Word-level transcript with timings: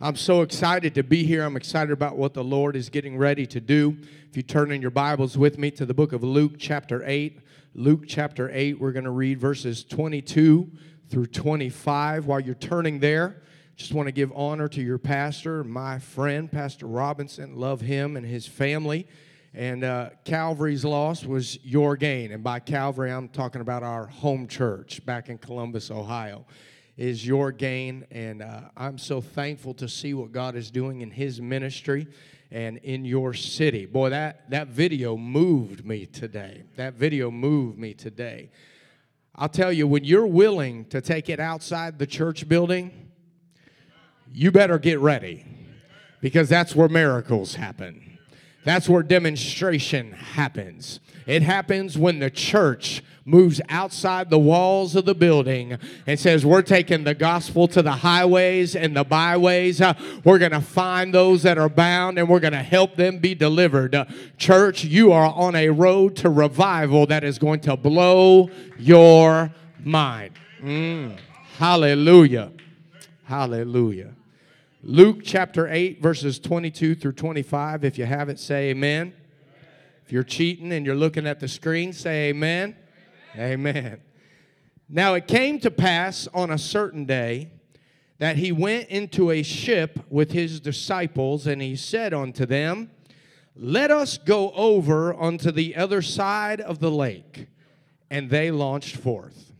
I'm 0.00 0.14
so 0.14 0.42
excited 0.42 0.94
to 0.94 1.02
be 1.02 1.24
here. 1.24 1.42
I'm 1.42 1.56
excited 1.56 1.90
about 1.90 2.16
what 2.16 2.32
the 2.32 2.44
Lord 2.44 2.76
is 2.76 2.88
getting 2.88 3.18
ready 3.18 3.46
to 3.46 3.60
do. 3.60 3.96
If 4.30 4.36
you 4.36 4.44
turn 4.44 4.70
in 4.70 4.80
your 4.80 4.92
Bibles 4.92 5.36
with 5.36 5.58
me 5.58 5.72
to 5.72 5.84
the 5.84 5.92
book 5.92 6.12
of 6.12 6.22
Luke, 6.22 6.52
chapter 6.56 7.02
8, 7.04 7.40
Luke 7.74 8.04
chapter 8.06 8.48
8, 8.52 8.78
we're 8.78 8.92
going 8.92 9.06
to 9.06 9.10
read 9.10 9.40
verses 9.40 9.82
22 9.82 10.70
through 11.08 11.26
25. 11.26 12.26
While 12.26 12.38
you're 12.38 12.54
turning 12.54 13.00
there, 13.00 13.42
just 13.74 13.92
want 13.92 14.06
to 14.06 14.12
give 14.12 14.30
honor 14.36 14.68
to 14.68 14.80
your 14.80 14.98
pastor, 14.98 15.64
my 15.64 15.98
friend, 15.98 16.48
Pastor 16.48 16.86
Robinson. 16.86 17.56
Love 17.56 17.80
him 17.80 18.16
and 18.16 18.24
his 18.24 18.46
family. 18.46 19.08
And 19.52 19.82
uh, 19.82 20.10
Calvary's 20.24 20.84
loss 20.84 21.24
was 21.24 21.58
your 21.64 21.96
gain. 21.96 22.30
And 22.30 22.44
by 22.44 22.60
Calvary, 22.60 23.10
I'm 23.10 23.28
talking 23.28 23.62
about 23.62 23.82
our 23.82 24.06
home 24.06 24.46
church 24.46 25.04
back 25.04 25.28
in 25.28 25.38
Columbus, 25.38 25.90
Ohio 25.90 26.46
is 26.98 27.26
your 27.26 27.52
gain. 27.52 28.04
And 28.10 28.42
uh, 28.42 28.62
I'm 28.76 28.98
so 28.98 29.22
thankful 29.22 29.72
to 29.74 29.88
see 29.88 30.12
what 30.12 30.32
God 30.32 30.56
is 30.56 30.70
doing 30.70 31.00
in 31.00 31.10
His 31.10 31.40
ministry 31.40 32.08
and 32.50 32.78
in 32.78 33.04
your 33.04 33.32
city. 33.32 33.86
Boy, 33.86 34.10
that, 34.10 34.50
that 34.50 34.68
video 34.68 35.16
moved 35.16 35.86
me 35.86 36.04
today. 36.04 36.64
That 36.76 36.94
video 36.94 37.30
moved 37.30 37.78
me 37.78 37.94
today. 37.94 38.50
I'll 39.34 39.48
tell 39.48 39.72
you, 39.72 39.86
when 39.86 40.02
you're 40.02 40.26
willing 40.26 40.86
to 40.86 41.00
take 41.00 41.28
it 41.28 41.38
outside 41.38 41.98
the 41.98 42.06
church 42.06 42.48
building, 42.48 43.10
you 44.32 44.50
better 44.50 44.78
get 44.78 44.98
ready 44.98 45.46
because 46.20 46.48
that's 46.48 46.74
where 46.74 46.88
miracles 46.88 47.54
happen. 47.54 48.18
That's 48.64 48.88
where 48.88 49.04
demonstration 49.04 50.12
happens. 50.12 50.98
It 51.26 51.42
happens 51.42 51.96
when 51.96 52.18
the 52.18 52.30
church 52.30 53.02
moves 53.28 53.60
outside 53.68 54.30
the 54.30 54.38
walls 54.38 54.96
of 54.96 55.04
the 55.04 55.14
building 55.14 55.78
and 56.06 56.18
says, 56.18 56.44
We're 56.44 56.62
taking 56.62 57.04
the 57.04 57.14
gospel 57.14 57.68
to 57.68 57.82
the 57.82 57.92
highways 57.92 58.74
and 58.74 58.96
the 58.96 59.04
byways. 59.04 59.80
Uh, 59.80 59.94
we're 60.24 60.38
going 60.38 60.52
to 60.52 60.60
find 60.60 61.12
those 61.12 61.42
that 61.42 61.58
are 61.58 61.68
bound 61.68 62.18
and 62.18 62.28
we're 62.28 62.40
going 62.40 62.54
to 62.54 62.62
help 62.62 62.96
them 62.96 63.18
be 63.18 63.34
delivered. 63.34 63.94
Uh, 63.94 64.06
church, 64.38 64.84
you 64.84 65.12
are 65.12 65.32
on 65.32 65.54
a 65.54 65.68
road 65.68 66.16
to 66.16 66.30
revival 66.30 67.06
that 67.06 67.22
is 67.22 67.38
going 67.38 67.60
to 67.60 67.76
blow 67.76 68.50
your 68.78 69.52
mind. 69.84 70.32
Mm. 70.62 71.18
Hallelujah. 71.58 72.52
Hallelujah. 73.24 74.14
Luke 74.82 75.18
chapter 75.22 75.68
8, 75.68 76.00
verses 76.00 76.38
22 76.38 76.94
through 76.94 77.12
25. 77.12 77.84
If 77.84 77.98
you 77.98 78.06
have 78.06 78.28
it, 78.28 78.38
say 78.38 78.70
amen. 78.70 79.12
If 80.06 80.12
you're 80.12 80.22
cheating 80.22 80.72
and 80.72 80.86
you're 80.86 80.94
looking 80.94 81.26
at 81.26 81.40
the 81.40 81.48
screen, 81.48 81.92
say 81.92 82.30
amen. 82.30 82.74
Amen. 83.38 84.00
Now 84.88 85.14
it 85.14 85.28
came 85.28 85.60
to 85.60 85.70
pass 85.70 86.26
on 86.34 86.50
a 86.50 86.58
certain 86.58 87.04
day 87.04 87.52
that 88.18 88.36
he 88.36 88.50
went 88.50 88.88
into 88.88 89.30
a 89.30 89.44
ship 89.44 90.00
with 90.10 90.32
his 90.32 90.58
disciples, 90.58 91.46
and 91.46 91.62
he 91.62 91.76
said 91.76 92.12
unto 92.12 92.44
them, 92.46 92.90
Let 93.54 93.92
us 93.92 94.18
go 94.18 94.50
over 94.52 95.14
unto 95.14 95.52
the 95.52 95.76
other 95.76 96.02
side 96.02 96.60
of 96.60 96.80
the 96.80 96.90
lake. 96.90 97.46
And 98.10 98.28
they 98.28 98.50
launched 98.50 98.96
forth. 98.96 99.52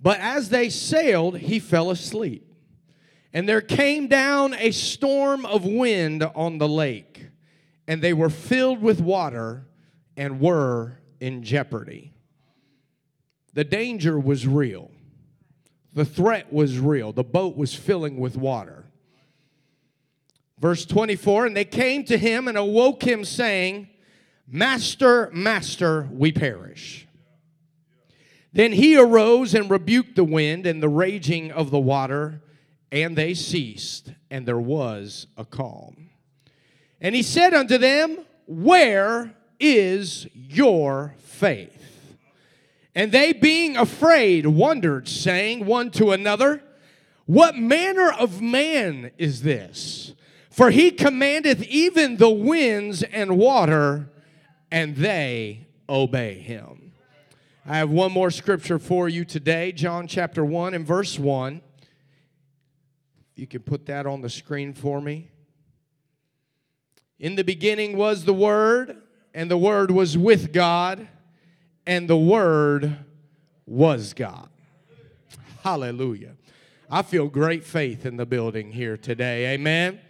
But 0.00 0.18
as 0.20 0.48
they 0.48 0.70
sailed, 0.70 1.38
he 1.38 1.58
fell 1.58 1.90
asleep. 1.90 2.48
And 3.32 3.48
there 3.48 3.60
came 3.60 4.06
down 4.06 4.54
a 4.54 4.70
storm 4.70 5.44
of 5.44 5.64
wind 5.66 6.22
on 6.34 6.58
the 6.58 6.68
lake, 6.68 7.28
and 7.86 8.00
they 8.00 8.12
were 8.12 8.30
filled 8.30 8.80
with 8.80 9.00
water 9.00 9.66
and 10.16 10.40
were 10.40 10.98
in 11.20 11.42
jeopardy. 11.42 12.11
The 13.54 13.64
danger 13.64 14.18
was 14.18 14.46
real. 14.46 14.90
The 15.92 16.04
threat 16.04 16.52
was 16.52 16.78
real. 16.78 17.12
The 17.12 17.24
boat 17.24 17.56
was 17.56 17.74
filling 17.74 18.18
with 18.18 18.36
water. 18.36 18.86
Verse 20.58 20.86
24 20.86 21.46
And 21.46 21.56
they 21.56 21.64
came 21.64 22.04
to 22.04 22.16
him 22.16 22.48
and 22.48 22.56
awoke 22.56 23.02
him, 23.02 23.24
saying, 23.24 23.88
Master, 24.48 25.30
Master, 25.32 26.08
we 26.12 26.32
perish. 26.32 27.06
Then 28.52 28.72
he 28.72 28.98
arose 28.98 29.54
and 29.54 29.70
rebuked 29.70 30.16
the 30.16 30.24
wind 30.24 30.66
and 30.66 30.82
the 30.82 30.88
raging 30.88 31.50
of 31.50 31.70
the 31.70 31.78
water, 31.78 32.42
and 32.90 33.16
they 33.16 33.32
ceased, 33.32 34.12
and 34.30 34.46
there 34.46 34.60
was 34.60 35.26
a 35.38 35.44
calm. 35.44 36.10
And 37.00 37.14
he 37.14 37.22
said 37.22 37.54
unto 37.54 37.78
them, 37.78 38.18
Where 38.46 39.34
is 39.58 40.26
your 40.34 41.14
faith? 41.18 41.81
And 42.94 43.10
they, 43.10 43.32
being 43.32 43.76
afraid, 43.76 44.46
wondered, 44.46 45.08
saying 45.08 45.64
one 45.64 45.90
to 45.92 46.10
another, 46.12 46.62
What 47.24 47.56
manner 47.56 48.12
of 48.12 48.42
man 48.42 49.12
is 49.16 49.42
this? 49.42 50.14
For 50.50 50.70
he 50.70 50.90
commandeth 50.90 51.62
even 51.62 52.18
the 52.18 52.28
winds 52.28 53.02
and 53.02 53.38
water, 53.38 54.10
and 54.70 54.96
they 54.96 55.66
obey 55.88 56.34
him. 56.34 56.92
I 57.64 57.78
have 57.78 57.90
one 57.90 58.12
more 58.12 58.30
scripture 58.30 58.78
for 58.78 59.08
you 59.08 59.24
today, 59.24 59.72
John 59.72 60.06
chapter 60.06 60.44
1 60.44 60.74
and 60.74 60.86
verse 60.86 61.18
1. 61.18 61.62
You 63.36 63.46
can 63.46 63.60
put 63.60 63.86
that 63.86 64.04
on 64.04 64.20
the 64.20 64.28
screen 64.28 64.74
for 64.74 65.00
me. 65.00 65.30
In 67.18 67.36
the 67.36 67.44
beginning 67.44 67.96
was 67.96 68.24
the 68.24 68.34
Word, 68.34 68.98
and 69.32 69.50
the 69.50 69.56
Word 69.56 69.90
was 69.90 70.18
with 70.18 70.52
God 70.52 71.08
and 71.86 72.08
the 72.08 72.16
Word 72.16 72.98
was 73.66 74.14
God. 74.14 74.48
Hallelujah. 75.62 76.32
I 76.90 77.02
feel 77.02 77.28
great 77.28 77.64
faith 77.64 78.04
in 78.04 78.16
the 78.16 78.26
building 78.26 78.72
here 78.72 78.96
today. 78.96 79.54
Amen. 79.54 80.00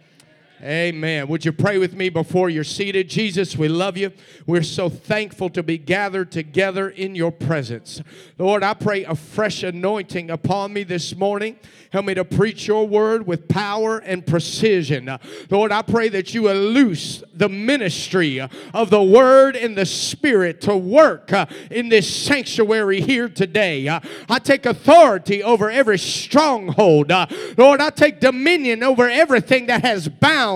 Amen. 0.63 1.27
Would 1.27 1.43
you 1.43 1.51
pray 1.51 1.77
with 1.77 1.93
me 1.93 2.07
before 2.07 2.49
you're 2.49 2.63
seated? 2.63 3.09
Jesus, 3.09 3.57
we 3.57 3.67
love 3.67 3.97
you. 3.97 4.13
We're 4.47 4.63
so 4.63 4.87
thankful 4.87 5.49
to 5.49 5.61
be 5.61 5.77
gathered 5.77 6.31
together 6.31 6.87
in 6.87 7.15
your 7.15 7.33
presence. 7.33 8.01
Lord, 8.37 8.63
I 8.63 8.73
pray 8.73 9.03
a 9.03 9.13
fresh 9.13 9.63
anointing 9.63 10.29
upon 10.29 10.71
me 10.71 10.83
this 10.83 11.17
morning. 11.17 11.57
Help 11.91 12.05
me 12.05 12.13
to 12.13 12.23
preach 12.23 12.65
your 12.65 12.87
word 12.87 13.27
with 13.27 13.49
power 13.49 13.97
and 13.97 14.25
precision. 14.25 15.19
Lord, 15.49 15.73
I 15.73 15.81
pray 15.81 16.07
that 16.09 16.33
you 16.33 16.43
will 16.43 16.55
loose 16.55 17.21
the 17.33 17.49
ministry 17.49 18.39
of 18.39 18.89
the 18.89 19.03
word 19.03 19.57
and 19.57 19.77
the 19.77 19.85
spirit 19.85 20.61
to 20.61 20.77
work 20.77 21.33
uh, 21.33 21.45
in 21.71 21.89
this 21.89 22.09
sanctuary 22.09 23.01
here 23.01 23.27
today. 23.27 23.85
Uh, 23.89 23.99
I 24.29 24.39
take 24.39 24.65
authority 24.65 25.43
over 25.43 25.69
every 25.69 25.99
stronghold. 25.99 27.11
Uh, 27.11 27.27
Lord, 27.57 27.81
I 27.81 27.89
take 27.89 28.21
dominion 28.21 28.81
over 28.81 29.09
everything 29.09 29.65
that 29.65 29.83
has 29.83 30.07
bound 30.07 30.52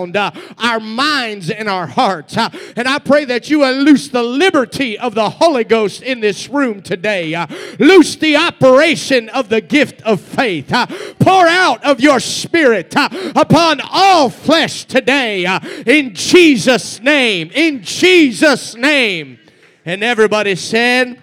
our 0.58 0.80
minds 0.80 1.50
and 1.50 1.68
our 1.68 1.86
hearts. 1.86 2.36
And 2.36 2.88
I 2.88 2.98
pray 2.98 3.24
that 3.26 3.50
you 3.50 3.64
loose 3.66 4.08
the 4.08 4.22
liberty 4.22 4.98
of 4.98 5.14
the 5.14 5.28
Holy 5.28 5.64
Ghost 5.64 6.02
in 6.02 6.20
this 6.20 6.48
room 6.48 6.82
today. 6.82 7.46
Loose 7.78 8.16
the 8.16 8.36
operation 8.36 9.28
of 9.30 9.48
the 9.48 9.60
gift 9.60 10.02
of 10.02 10.20
faith 10.20 10.72
pour 11.18 11.46
out 11.46 11.84
of 11.84 12.00
your 12.00 12.20
spirit 12.20 12.96
uh, 12.96 13.08
upon 13.36 13.80
all 13.90 14.30
flesh 14.30 14.84
today 14.84 15.46
uh, 15.46 15.60
in 15.86 16.14
Jesus' 16.14 17.00
name. 17.00 17.50
In 17.54 17.82
Jesus' 17.82 18.74
name. 18.74 19.38
And 19.84 20.02
everybody 20.02 20.54
said, 20.54 21.20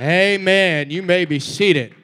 Amen. 0.00 0.90
You 0.90 1.02
may 1.02 1.24
be 1.24 1.38
seated. 1.38 1.94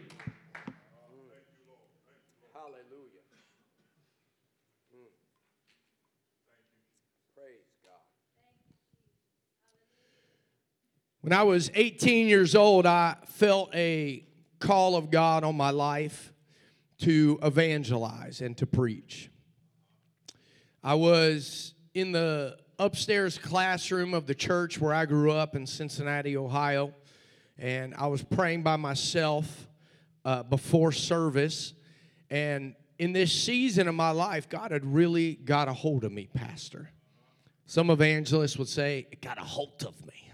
When 11.21 11.33
I 11.33 11.43
was 11.43 11.69
18 11.75 12.29
years 12.29 12.55
old, 12.55 12.87
I 12.87 13.17
felt 13.27 13.75
a 13.75 14.25
call 14.61 14.95
of 14.95 15.11
God 15.11 15.43
on 15.43 15.56
my 15.56 15.71
life 15.71 16.33
to 17.01 17.41
evangelize 17.43 18.41
and 18.41 18.56
to 18.59 18.67
preach. 18.67 19.28
I 20.83 20.95
was 20.95 21.75
in 21.92 22.13
the 22.13 22.57
upstairs 22.78 23.37
classroom 23.37 24.15
of 24.15 24.27
the 24.27 24.34
church 24.34 24.81
where 24.81 24.95
I 24.95 25.07
grew 25.07 25.33
up 25.33 25.57
in 25.57 25.66
Cincinnati, 25.66 26.37
Ohio, 26.37 26.95
and 27.59 27.97
I 27.97 28.07
was 28.07 28.22
praying 28.22 28.63
by 28.63 28.77
myself 28.77 29.66
uh, 30.25 30.45
before 30.45 30.92
service. 30.92 31.75
And 32.31 32.77
in 32.97 33.13
this 33.13 33.33
season 33.33 33.89
of 33.89 33.97
my 33.97 34.13
life, 34.13 34.48
God 34.48 34.71
had 34.71 34.84
really 34.84 35.34
got 35.34 35.66
a 35.66 35.72
hold 35.72 36.04
of 36.04 36.13
me, 36.13 36.28
Pastor. 36.33 36.91
Some 37.66 37.91
evangelists 37.91 38.57
would 38.57 38.69
say, 38.69 39.09
It 39.10 39.21
got 39.21 39.39
a 39.39 39.45
hold 39.45 39.83
of 39.84 40.01
me. 40.07 40.28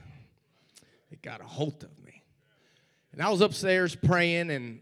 It 1.14 1.22
got 1.22 1.40
a 1.40 1.44
hold 1.44 1.84
of 1.84 2.04
me. 2.04 2.24
And 3.12 3.22
I 3.22 3.30
was 3.30 3.40
upstairs 3.40 3.94
praying, 3.94 4.50
and 4.50 4.80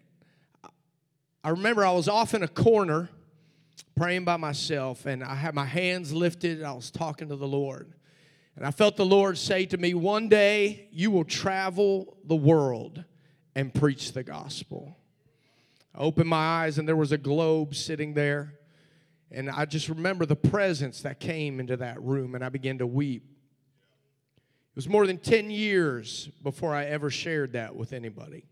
I 1.45 1.51
remember 1.51 1.85
I 1.85 1.93
was 1.93 2.09
off 2.09 2.33
in 2.33 2.43
a 2.43 2.49
corner 2.49 3.11
praying 3.95 4.25
by 4.25 4.39
myself, 4.39 5.05
and 5.05 5.23
I 5.23 5.35
had 5.35 5.55
my 5.55 5.67
hands 5.67 6.11
lifted, 6.11 6.57
and 6.57 6.67
I 6.67 6.73
was 6.73 6.91
talking 6.91 7.29
to 7.29 7.37
the 7.37 7.47
Lord. 7.47 7.93
And 8.57 8.65
I 8.65 8.71
felt 8.71 8.97
the 8.97 9.05
Lord 9.05 9.37
say 9.37 9.67
to 9.67 9.77
me, 9.77 9.93
One 9.93 10.31
day 10.31 10.89
you 10.91 11.11
will 11.11 11.27
travel 11.27 12.17
the 12.25 12.35
world 12.35 13.05
and 13.55 13.75
preach 13.75 14.13
the 14.13 14.23
gospel. 14.23 14.97
I 15.95 15.99
opened 15.99 16.31
my 16.31 16.63
eyes, 16.65 16.79
and 16.79 16.89
there 16.89 16.97
was 16.97 17.13
a 17.13 17.19
globe 17.19 17.75
sitting 17.75 18.15
there. 18.15 18.55
And 19.31 19.51
I 19.51 19.67
just 19.67 19.91
remember 19.91 20.25
the 20.25 20.35
presence 20.35 21.03
that 21.03 21.21
came 21.21 21.61
into 21.61 21.77
that 21.77 22.03
room, 22.03 22.35
and 22.35 22.43
I 22.43 22.49
began 22.49 22.79
to 22.79 22.87
weep. 22.87 23.29
It 24.73 24.77
was 24.77 24.89
more 24.89 25.07
than 25.07 25.19
10 25.19 25.51
years 25.51 26.31
before 26.43 26.75
I 26.75 26.87
ever 26.87 27.11
shared 27.11 27.53
that 27.53 27.77
with 27.77 27.93
anybody. 27.93 28.47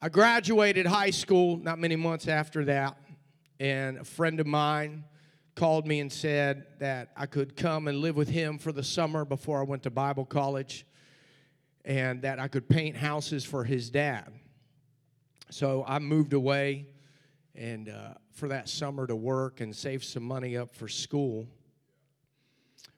I 0.00 0.08
graduated 0.08 0.86
high 0.86 1.10
school 1.10 1.58
not 1.58 1.78
many 1.78 1.94
months 1.94 2.28
after 2.28 2.64
that, 2.64 2.96
and 3.60 3.98
a 3.98 4.04
friend 4.04 4.40
of 4.40 4.46
mine 4.46 5.04
called 5.54 5.86
me 5.86 6.00
and 6.00 6.10
said 6.10 6.64
that 6.78 7.10
I 7.14 7.26
could 7.26 7.56
come 7.56 7.88
and 7.88 7.98
live 7.98 8.16
with 8.16 8.30
him 8.30 8.56
for 8.56 8.72
the 8.72 8.82
summer 8.82 9.26
before 9.26 9.60
I 9.60 9.64
went 9.64 9.82
to 9.82 9.90
Bible 9.90 10.24
college, 10.24 10.86
and 11.84 12.22
that 12.22 12.38
I 12.38 12.48
could 12.48 12.70
paint 12.70 12.96
houses 12.96 13.44
for 13.44 13.64
his 13.64 13.90
dad. 13.90 14.32
So 15.50 15.84
I 15.86 15.98
moved 15.98 16.32
away 16.32 16.86
and 17.54 17.90
uh, 17.90 18.14
for 18.32 18.48
that 18.48 18.70
summer 18.70 19.06
to 19.06 19.14
work 19.14 19.60
and 19.60 19.76
save 19.76 20.04
some 20.04 20.22
money 20.22 20.56
up 20.56 20.74
for 20.74 20.88
school. 20.88 21.46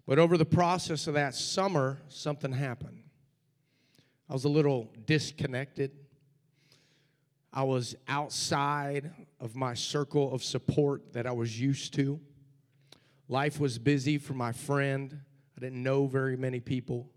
But 0.06 0.18
over 0.18 0.36
the 0.36 0.44
process 0.44 1.06
of 1.06 1.14
that 1.14 1.34
summer, 1.34 1.98
something 2.08 2.52
happened. 2.52 3.02
I 4.28 4.32
was 4.32 4.44
a 4.44 4.48
little 4.48 4.92
disconnected. 5.06 5.92
I 7.52 7.64
was 7.64 7.96
outside 8.06 9.10
of 9.40 9.56
my 9.56 9.74
circle 9.74 10.32
of 10.32 10.44
support 10.44 11.12
that 11.14 11.26
I 11.26 11.32
was 11.32 11.60
used 11.60 11.94
to. 11.94 12.20
Life 13.28 13.58
was 13.58 13.78
busy 13.78 14.18
for 14.18 14.34
my 14.34 14.52
friend. 14.52 15.20
I 15.56 15.60
didn't 15.60 15.82
know 15.82 16.06
very 16.06 16.36
many 16.36 16.60
people. 16.60 17.08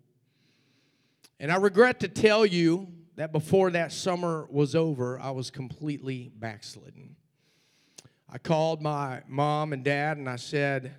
And 1.39 1.51
I 1.51 1.57
regret 1.57 1.99
to 2.01 2.07
tell 2.07 2.45
you 2.45 2.87
that 3.15 3.31
before 3.31 3.69
that 3.71 3.91
summer 3.91 4.47
was 4.49 4.75
over, 4.75 5.19
I 5.19 5.31
was 5.31 5.51
completely 5.51 6.31
backslidden. 6.35 7.15
I 8.29 8.39
called 8.39 8.81
my 8.81 9.21
mom 9.27 9.73
and 9.73 9.83
dad 9.83 10.17
and 10.17 10.27
I 10.27 10.37
said, 10.37 10.95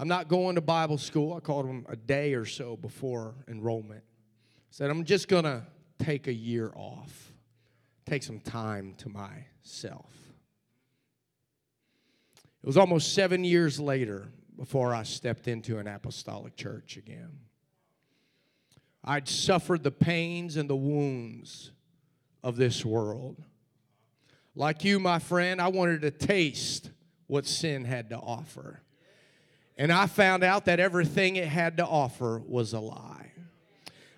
I'm 0.00 0.08
not 0.08 0.28
going 0.28 0.54
to 0.54 0.62
Bible 0.62 0.96
school. 0.96 1.34
I 1.34 1.40
called 1.40 1.68
them 1.68 1.84
a 1.86 1.94
day 1.94 2.32
or 2.32 2.46
so 2.46 2.74
before 2.74 3.34
enrollment. 3.48 4.02
Said, 4.70 4.88
I'm 4.88 5.04
just 5.04 5.28
going 5.28 5.44
to 5.44 5.62
take 5.98 6.26
a 6.26 6.32
year 6.32 6.72
off, 6.74 7.34
take 8.06 8.22
some 8.22 8.40
time 8.40 8.94
to 8.94 9.10
myself. 9.10 10.10
It 12.62 12.66
was 12.66 12.78
almost 12.78 13.12
seven 13.12 13.44
years 13.44 13.78
later 13.78 14.32
before 14.56 14.94
I 14.94 15.02
stepped 15.02 15.48
into 15.48 15.76
an 15.76 15.86
apostolic 15.86 16.56
church 16.56 16.96
again. 16.96 17.32
I'd 19.04 19.28
suffered 19.28 19.82
the 19.82 19.90
pains 19.90 20.56
and 20.56 20.70
the 20.70 20.76
wounds 20.76 21.72
of 22.42 22.56
this 22.56 22.86
world. 22.86 23.36
Like 24.54 24.82
you, 24.82 24.98
my 24.98 25.18
friend, 25.18 25.60
I 25.60 25.68
wanted 25.68 26.00
to 26.00 26.10
taste 26.10 26.88
what 27.26 27.44
sin 27.44 27.84
had 27.84 28.08
to 28.08 28.16
offer. 28.16 28.80
And 29.80 29.90
I 29.90 30.08
found 30.08 30.44
out 30.44 30.66
that 30.66 30.78
everything 30.78 31.36
it 31.36 31.48
had 31.48 31.78
to 31.78 31.86
offer 31.86 32.42
was 32.46 32.74
a 32.74 32.78
lie. 32.78 33.32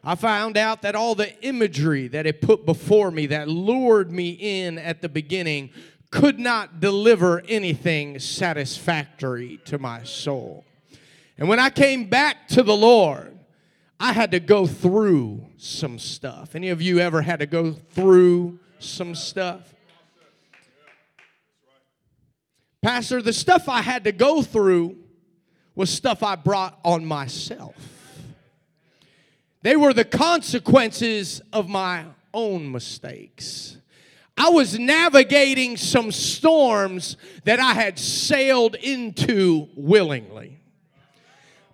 I 0.02 0.16
found 0.16 0.56
out 0.56 0.82
that 0.82 0.96
all 0.96 1.14
the 1.14 1.40
imagery 1.40 2.08
that 2.08 2.26
it 2.26 2.42
put 2.42 2.66
before 2.66 3.12
me 3.12 3.26
that 3.26 3.46
lured 3.46 4.10
me 4.10 4.30
in 4.30 4.76
at 4.76 5.02
the 5.02 5.08
beginning 5.08 5.70
could 6.10 6.40
not 6.40 6.80
deliver 6.80 7.44
anything 7.48 8.18
satisfactory 8.18 9.60
to 9.66 9.78
my 9.78 10.02
soul. 10.02 10.64
And 11.38 11.48
when 11.48 11.60
I 11.60 11.70
came 11.70 12.08
back 12.08 12.48
to 12.48 12.64
the 12.64 12.76
Lord, 12.76 13.38
I 14.00 14.12
had 14.12 14.32
to 14.32 14.40
go 14.40 14.66
through 14.66 15.46
some 15.58 16.00
stuff. 16.00 16.56
Any 16.56 16.70
of 16.70 16.82
you 16.82 16.98
ever 16.98 17.22
had 17.22 17.38
to 17.38 17.46
go 17.46 17.70
through 17.70 18.58
some 18.80 19.14
stuff? 19.14 19.72
Pastor, 22.82 23.22
the 23.22 23.32
stuff 23.32 23.68
I 23.68 23.80
had 23.80 24.02
to 24.02 24.12
go 24.12 24.42
through 24.42 24.96
was 25.74 25.90
stuff 25.90 26.22
I 26.22 26.36
brought 26.36 26.78
on 26.84 27.04
myself. 27.04 27.74
They 29.62 29.76
were 29.76 29.92
the 29.92 30.04
consequences 30.04 31.40
of 31.52 31.68
my 31.68 32.04
own 32.34 32.70
mistakes. 32.70 33.76
I 34.36 34.48
was 34.48 34.78
navigating 34.78 35.76
some 35.76 36.10
storms 36.10 37.16
that 37.44 37.60
I 37.60 37.74
had 37.74 37.98
sailed 37.98 38.74
into 38.76 39.68
willingly. 39.76 40.58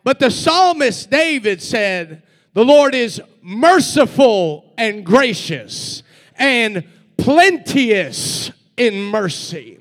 But 0.05 0.19
the 0.19 0.31
psalmist 0.31 1.11
David 1.11 1.63
said, 1.63 2.23
The 2.53 2.65
Lord 2.65 2.95
is 2.95 3.23
merciful 3.43 4.73
and 4.77 5.05
gracious 5.05 6.03
and 6.37 6.85
plenteous 7.17 8.51
in 8.77 9.03
mercy. 9.03 9.78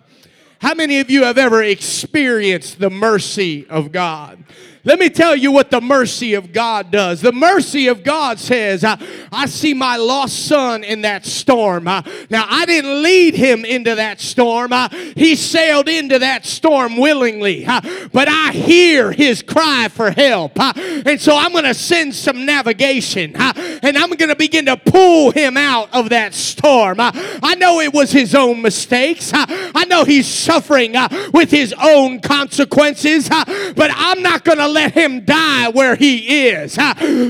How 0.67 0.73
many 0.73 0.99
of 0.99 1.09
you 1.09 1.23
have 1.23 1.37
ever 1.37 1.63
experienced 1.63 2.77
the 2.77 2.89
mercy 2.89 3.65
of 3.69 3.93
God? 3.93 4.43
Let 4.87 4.99
me 4.99 5.09
tell 5.09 5.35
you 5.35 5.51
what 5.51 5.69
the 5.69 5.81
mercy 5.81 6.33
of 6.35 6.53
God 6.53 6.91
does. 6.91 7.19
The 7.19 7.33
mercy 7.33 7.87
of 7.87 8.05
God 8.05 8.39
says, 8.39 8.85
I, 8.85 8.97
I 9.33 9.45
see 9.45 9.73
my 9.73 9.97
lost 9.97 10.45
son 10.45 10.85
in 10.85 11.01
that 11.01 11.25
storm. 11.25 11.89
Uh, 11.89 12.03
now, 12.29 12.45
I 12.47 12.65
didn't 12.65 13.03
lead 13.03 13.35
him 13.35 13.65
into 13.65 13.95
that 13.95 14.21
storm, 14.21 14.71
uh, 14.71 14.87
he 14.87 15.35
sailed 15.35 15.89
into 15.89 16.19
that 16.19 16.45
storm 16.45 16.95
willingly. 16.95 17.65
Uh, 17.65 17.81
but 18.13 18.29
I 18.29 18.53
hear 18.53 19.11
his 19.11 19.41
cry 19.41 19.89
for 19.89 20.09
help. 20.09 20.57
and 20.57 21.19
so 21.19 21.35
I'm 21.35 21.51
going 21.51 21.65
to 21.65 21.73
send 21.73 22.15
some 22.15 22.45
navigation 22.45 23.35
and 23.35 23.97
I'm 23.97 24.11
going 24.11 24.29
to 24.29 24.37
begin 24.37 24.67
to 24.67 24.77
pull 24.77 25.31
him 25.31 25.57
out 25.57 25.93
of 25.93 26.11
that 26.11 26.33
storm. 26.33 26.99
I 27.01 27.55
know 27.55 27.81
it 27.81 27.93
was 27.93 28.13
his 28.13 28.33
own 28.33 28.61
mistakes, 28.61 29.31
I 29.33 29.83
know 29.89 30.05
he's 30.05 30.27
suffering 30.27 30.95
with 31.33 31.51
his 31.51 31.73
own 31.73 32.21
consequences, 32.21 33.27
but 33.27 33.91
I'm 33.93 34.21
not 34.21 34.45
going 34.45 34.59
to 34.59 34.76
let 34.77 34.93
him 34.93 35.25
die 35.25 35.69
where 35.69 35.95
he 35.95 36.47
is 36.49 36.77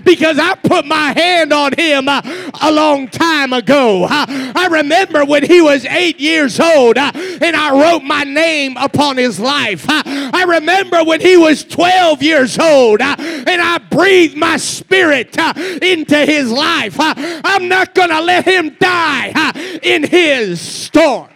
because 0.03 0.37
I 0.37 0.55
put 0.61 0.85
my 0.85 1.13
hand 1.13 1.53
on 1.53 1.71
him 1.77 2.09
uh, 2.09 2.21
a 2.61 2.69
long 2.69 3.07
time 3.07 3.53
ago. 3.53 4.05
I 4.09 4.67
remember 4.69 5.23
when 5.23 5.43
he 5.43 5.61
was 5.61 5.85
eight 5.85 6.19
years 6.19 6.59
old 6.59 6.97
uh, 6.97 7.11
and 7.15 7.55
I 7.55 7.71
wrote 7.71 8.03
my 8.03 8.25
name 8.25 8.75
upon 8.75 9.15
his 9.15 9.39
life. 9.39 9.85
I 9.87 10.43
remember 10.45 11.05
when 11.05 11.21
he 11.21 11.37
was 11.37 11.63
12 11.63 12.21
years 12.21 12.59
old 12.59 12.99
uh, 13.01 13.15
and 13.17 13.61
I 13.61 13.77
breathed 13.77 14.35
my 14.35 14.57
spirit 14.57 15.37
into 15.81 16.17
his 16.17 16.51
life. 16.51 16.97
I'm 16.99 17.69
not 17.69 17.95
going 17.95 18.09
to 18.09 18.21
let 18.21 18.43
him 18.43 18.75
die 18.77 19.79
in 19.81 20.03
his 20.03 20.59
storm. 20.59 21.29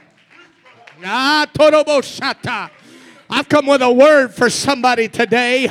Ah, 1.05 1.47
I've 3.31 3.47
come 3.47 3.65
with 3.65 3.81
a 3.81 3.91
word 3.91 4.33
for 4.33 4.50
somebody 4.50 5.07
today. 5.07 5.67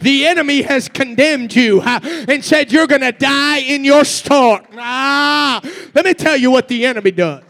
The 0.00 0.26
enemy 0.26 0.62
has 0.62 0.88
condemned 0.88 1.54
you 1.54 1.82
and 1.82 2.42
said 2.42 2.72
you're 2.72 2.86
going 2.86 3.02
to 3.02 3.12
die 3.12 3.58
in 3.58 3.84
your 3.84 4.04
storm. 4.04 4.66
Ah, 4.76 5.60
let 5.94 6.06
me 6.06 6.14
tell 6.14 6.36
you 6.36 6.50
what 6.50 6.68
the 6.68 6.86
enemy 6.86 7.10
does. 7.10 7.44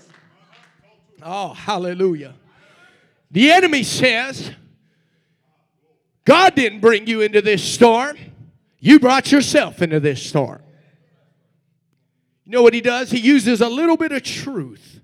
Oh, 1.22 1.54
hallelujah. 1.54 2.34
The 3.30 3.52
enemy 3.52 3.84
says, 3.84 4.50
God 6.24 6.56
didn't 6.56 6.80
bring 6.80 7.06
you 7.06 7.20
into 7.20 7.40
this 7.40 7.62
storm. 7.62 8.18
You 8.80 8.98
brought 8.98 9.30
yourself 9.30 9.80
into 9.80 10.00
this 10.00 10.20
storm. 10.20 10.60
You 12.44 12.50
know 12.50 12.62
what 12.62 12.74
he 12.74 12.80
does? 12.80 13.12
He 13.12 13.20
uses 13.20 13.60
a 13.60 13.68
little 13.68 13.96
bit 13.96 14.10
of 14.10 14.24
truth 14.24 15.00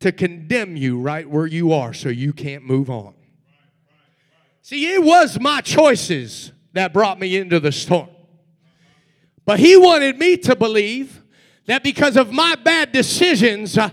to 0.00 0.12
condemn 0.12 0.76
you 0.76 1.00
right 1.00 1.28
where 1.28 1.46
you 1.46 1.72
are 1.72 1.94
so 1.94 2.10
you 2.10 2.34
can't 2.34 2.64
move 2.64 2.90
on. 2.90 3.14
See, 4.62 4.94
it 4.94 5.02
was 5.02 5.40
my 5.40 5.60
choices 5.60 6.52
that 6.72 6.92
brought 6.92 7.18
me 7.18 7.36
into 7.36 7.58
the 7.58 7.72
storm. 7.72 8.08
But 9.44 9.58
he 9.58 9.76
wanted 9.76 10.18
me 10.18 10.36
to 10.38 10.54
believe 10.54 11.20
that 11.66 11.82
because 11.82 12.16
of 12.16 12.32
my 12.32 12.54
bad 12.54 12.92
decisions, 12.92 13.76
uh, 13.76 13.90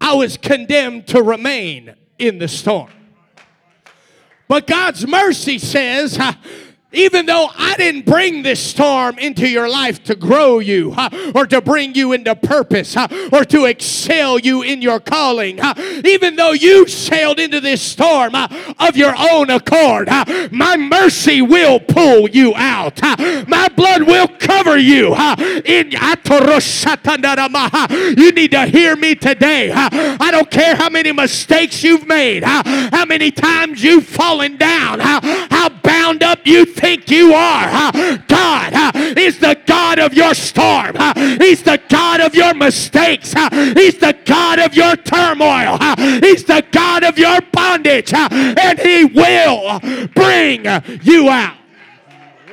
I 0.00 0.14
was 0.14 0.38
condemned 0.38 1.08
to 1.08 1.22
remain 1.22 1.94
in 2.18 2.38
the 2.38 2.48
storm. 2.48 2.90
But 4.48 4.66
God's 4.66 5.06
mercy 5.06 5.58
says, 5.58 6.18
uh, 6.18 6.32
even 6.96 7.26
though 7.26 7.48
I 7.54 7.74
didn't 7.76 8.06
bring 8.06 8.42
this 8.42 8.60
storm 8.60 9.18
into 9.18 9.48
your 9.48 9.68
life 9.68 10.02
to 10.04 10.14
grow 10.14 10.58
you 10.58 10.94
or 11.34 11.46
to 11.46 11.60
bring 11.60 11.94
you 11.94 12.12
into 12.12 12.34
purpose 12.34 12.96
or 12.96 13.44
to 13.44 13.66
excel 13.66 14.38
you 14.38 14.62
in 14.62 14.80
your 14.82 14.98
calling, 15.00 15.60
even 16.04 16.36
though 16.36 16.52
you 16.52 16.88
sailed 16.88 17.38
into 17.38 17.60
this 17.60 17.82
storm 17.82 18.34
of 18.34 18.96
your 18.96 19.14
own 19.16 19.50
accord, 19.50 20.08
my 20.50 20.76
mercy 20.76 21.42
will 21.42 21.78
pull 21.80 22.28
you 22.30 22.54
out. 22.54 23.00
My 23.02 23.68
blood 23.76 24.02
will 24.04 24.28
cover 24.28 24.78
you. 24.78 25.14
In 25.64 25.92
you 28.16 28.32
need 28.32 28.50
to 28.52 28.66
hear 28.66 28.96
me 28.96 29.14
today. 29.14 29.70
I 29.72 30.30
don't 30.30 30.50
care 30.50 30.74
how 30.74 30.88
many 30.88 31.12
mistakes 31.12 31.82
you've 31.82 32.06
made, 32.06 32.42
how 32.42 33.04
many 33.04 33.30
times 33.30 33.82
you've 33.82 34.06
fallen 34.06 34.56
down, 34.56 35.00
how 35.00 35.68
bound 35.68 36.22
up 36.22 36.46
you 36.46 36.64
think 36.64 36.85
you 37.06 37.34
are. 37.34 37.92
God 38.28 38.96
is 39.16 39.38
the 39.38 39.58
God 39.66 39.98
of 39.98 40.14
your 40.14 40.34
storm. 40.34 40.96
He's 41.40 41.62
the 41.62 41.80
God 41.88 42.20
of 42.20 42.34
your 42.34 42.54
mistakes. 42.54 43.32
He's 43.32 43.98
the 43.98 44.16
God 44.24 44.58
of 44.58 44.74
your 44.74 44.96
turmoil. 44.96 45.78
He's 46.20 46.44
the 46.44 46.64
God 46.70 47.04
of 47.04 47.18
your 47.18 47.40
bondage, 47.52 48.12
and 48.12 48.78
He 48.78 49.04
will 49.04 49.80
bring 50.14 50.64
you 51.02 51.28
out. 51.28 51.56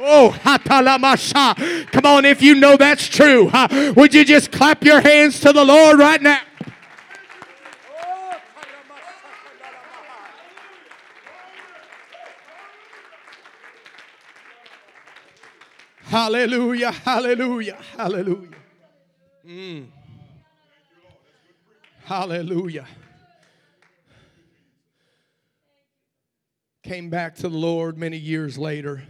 Oh. 0.05 0.35
Come 0.43 2.05
on, 2.05 2.25
if 2.25 2.41
you 2.41 2.55
know 2.55 2.75
that's 2.75 3.07
true, 3.07 3.49
would 3.95 4.13
you 4.13 4.25
just 4.25 4.51
clap 4.51 4.83
your 4.83 4.99
hands 4.99 5.39
to 5.41 5.53
the 5.53 5.63
Lord 5.63 5.97
right 5.99 6.21
now? 6.21 6.39
Hallelujah, 16.13 16.91
hallelujah, 16.91 17.79
hallelujah. 17.98 18.50
Mm. 19.43 19.88
Hallelujah. 22.03 22.86
Came 26.84 27.10
back 27.10 27.34
to 27.38 27.50
the 27.50 27.58
Lord 27.58 27.98
many 27.98 28.17
years 28.17 28.60
later. 28.60 29.01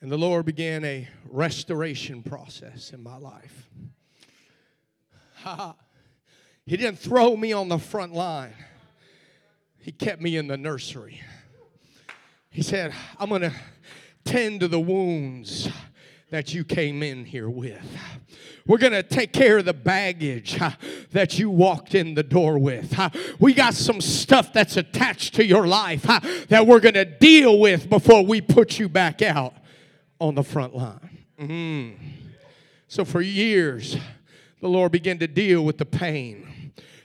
And 0.00 0.12
the 0.12 0.16
Lord 0.16 0.46
began 0.46 0.84
a 0.84 1.08
restoration 1.28 2.22
process 2.22 2.92
in 2.92 3.02
my 3.02 3.16
life. 3.16 3.68
he 6.66 6.76
didn't 6.76 7.00
throw 7.00 7.36
me 7.36 7.52
on 7.52 7.68
the 7.68 7.80
front 7.80 8.12
line, 8.12 8.54
He 9.80 9.90
kept 9.90 10.22
me 10.22 10.36
in 10.36 10.46
the 10.46 10.56
nursery. 10.56 11.20
He 12.48 12.62
said, 12.62 12.92
I'm 13.18 13.28
going 13.28 13.42
to 13.42 13.52
tend 14.24 14.60
to 14.60 14.68
the 14.68 14.80
wounds 14.80 15.68
that 16.30 16.54
you 16.54 16.64
came 16.64 17.02
in 17.02 17.24
here 17.24 17.50
with. 17.50 17.80
We're 18.66 18.78
going 18.78 18.92
to 18.92 19.02
take 19.02 19.32
care 19.32 19.58
of 19.58 19.64
the 19.64 19.74
baggage 19.74 20.60
uh, 20.60 20.70
that 21.10 21.38
you 21.38 21.50
walked 21.50 21.94
in 21.94 22.14
the 22.14 22.22
door 22.22 22.58
with. 22.58 22.96
Uh, 22.98 23.10
we 23.40 23.52
got 23.52 23.74
some 23.74 24.00
stuff 24.00 24.52
that's 24.52 24.76
attached 24.76 25.34
to 25.34 25.44
your 25.44 25.66
life 25.66 26.08
uh, 26.08 26.20
that 26.48 26.66
we're 26.66 26.80
going 26.80 26.94
to 26.94 27.04
deal 27.04 27.58
with 27.58 27.88
before 27.88 28.24
we 28.24 28.40
put 28.40 28.78
you 28.78 28.88
back 28.88 29.22
out 29.22 29.54
on 30.20 30.36
the 30.36 30.44
front 30.44 30.76
line. 30.76 31.18
Mm. 31.40 31.96
So, 32.86 33.04
for 33.04 33.20
years, 33.20 33.96
the 34.60 34.68
Lord 34.68 34.92
began 34.92 35.18
to 35.18 35.26
deal 35.26 35.64
with 35.64 35.78
the 35.78 35.86
pain 35.86 36.49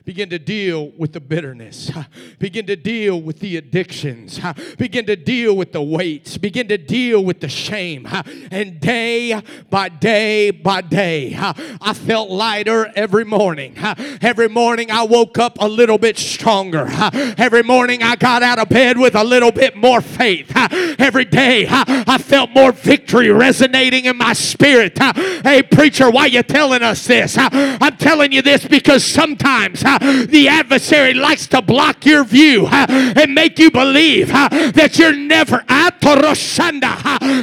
Begin 0.06 0.30
to 0.30 0.38
deal 0.38 0.92
with 0.96 1.12
the 1.12 1.20
bitterness. 1.20 1.90
Begin 2.38 2.64
to 2.66 2.76
deal 2.76 3.20
with 3.20 3.40
the 3.40 3.56
addictions. 3.56 4.38
Begin 4.78 5.04
to 5.06 5.16
deal 5.16 5.56
with 5.56 5.72
the 5.72 5.82
weights. 5.82 6.38
Begin 6.38 6.68
to 6.68 6.78
deal 6.78 7.24
with 7.24 7.40
the 7.40 7.48
shame. 7.48 8.06
And 8.52 8.78
day 8.78 9.42
by 9.68 9.88
day 9.88 10.52
by 10.52 10.82
day, 10.82 11.36
I 11.36 11.92
felt 11.92 12.30
lighter 12.30 12.92
every 12.94 13.24
morning. 13.24 13.74
Every 14.22 14.48
morning 14.48 14.92
I 14.92 15.02
woke 15.02 15.38
up 15.38 15.56
a 15.58 15.66
little 15.66 15.98
bit 15.98 16.18
stronger. 16.18 16.86
Every 16.88 17.64
morning 17.64 18.04
I 18.04 18.14
got 18.14 18.44
out 18.44 18.60
of 18.60 18.68
bed 18.68 18.98
with 18.98 19.16
a 19.16 19.24
little 19.24 19.50
bit 19.50 19.74
more 19.74 20.00
faith. 20.00 20.52
Every 21.00 21.24
day 21.24 21.66
I 21.68 22.18
felt 22.18 22.50
more 22.50 22.70
victory 22.70 23.30
resonating 23.30 24.04
in 24.04 24.16
my 24.16 24.34
spirit. 24.34 24.96
Hey, 24.98 25.64
preacher, 25.64 26.12
why 26.12 26.26
you 26.26 26.44
telling 26.44 26.84
us 26.84 27.08
this? 27.08 27.34
I'm 27.36 27.96
telling 27.96 28.30
you 28.30 28.42
this 28.42 28.68
because 28.68 29.04
sometimes 29.04 29.82
the 29.98 30.48
adversary 30.48 31.14
likes 31.14 31.46
to 31.48 31.62
block 31.62 32.04
your 32.06 32.24
view 32.24 32.66
and 32.66 33.34
make 33.34 33.58
you 33.58 33.70
believe 33.70 34.28
that 34.28 34.98
you're 34.98 35.12
never 35.12 35.64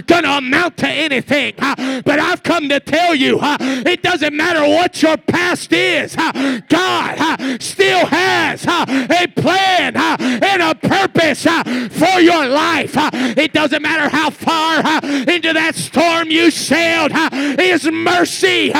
gonna 0.06 0.38
amount 0.38 0.78
to 0.78 0.88
anything. 0.88 1.54
But 1.58 2.20
I've 2.20 2.44
come 2.44 2.70
to 2.70 2.80
tell 2.80 3.16
you 3.16 3.40
it 3.42 4.02
doesn't 4.02 4.36
matter 4.36 4.62
what 4.62 5.02
your 5.02 5.18
past 5.18 5.72
is, 5.74 6.16
God 6.16 7.62
still 7.62 8.06
has 8.06 8.66
a 8.68 9.28
plan 9.36 9.96
and 9.96 10.62
a 10.62 10.76
purpose 10.76 11.44
for 11.44 12.20
your 12.20 12.48
life. 12.48 12.94
It 12.96 13.54
doesn't 13.54 13.82
matter 13.82 14.10
how 14.10 14.30
far 14.30 14.80
into 15.04 15.54
that 15.54 15.76
storm 15.76 16.30
you 16.30 16.52
sailed, 16.52 17.12
His 17.60 17.86
mercy 17.86 18.72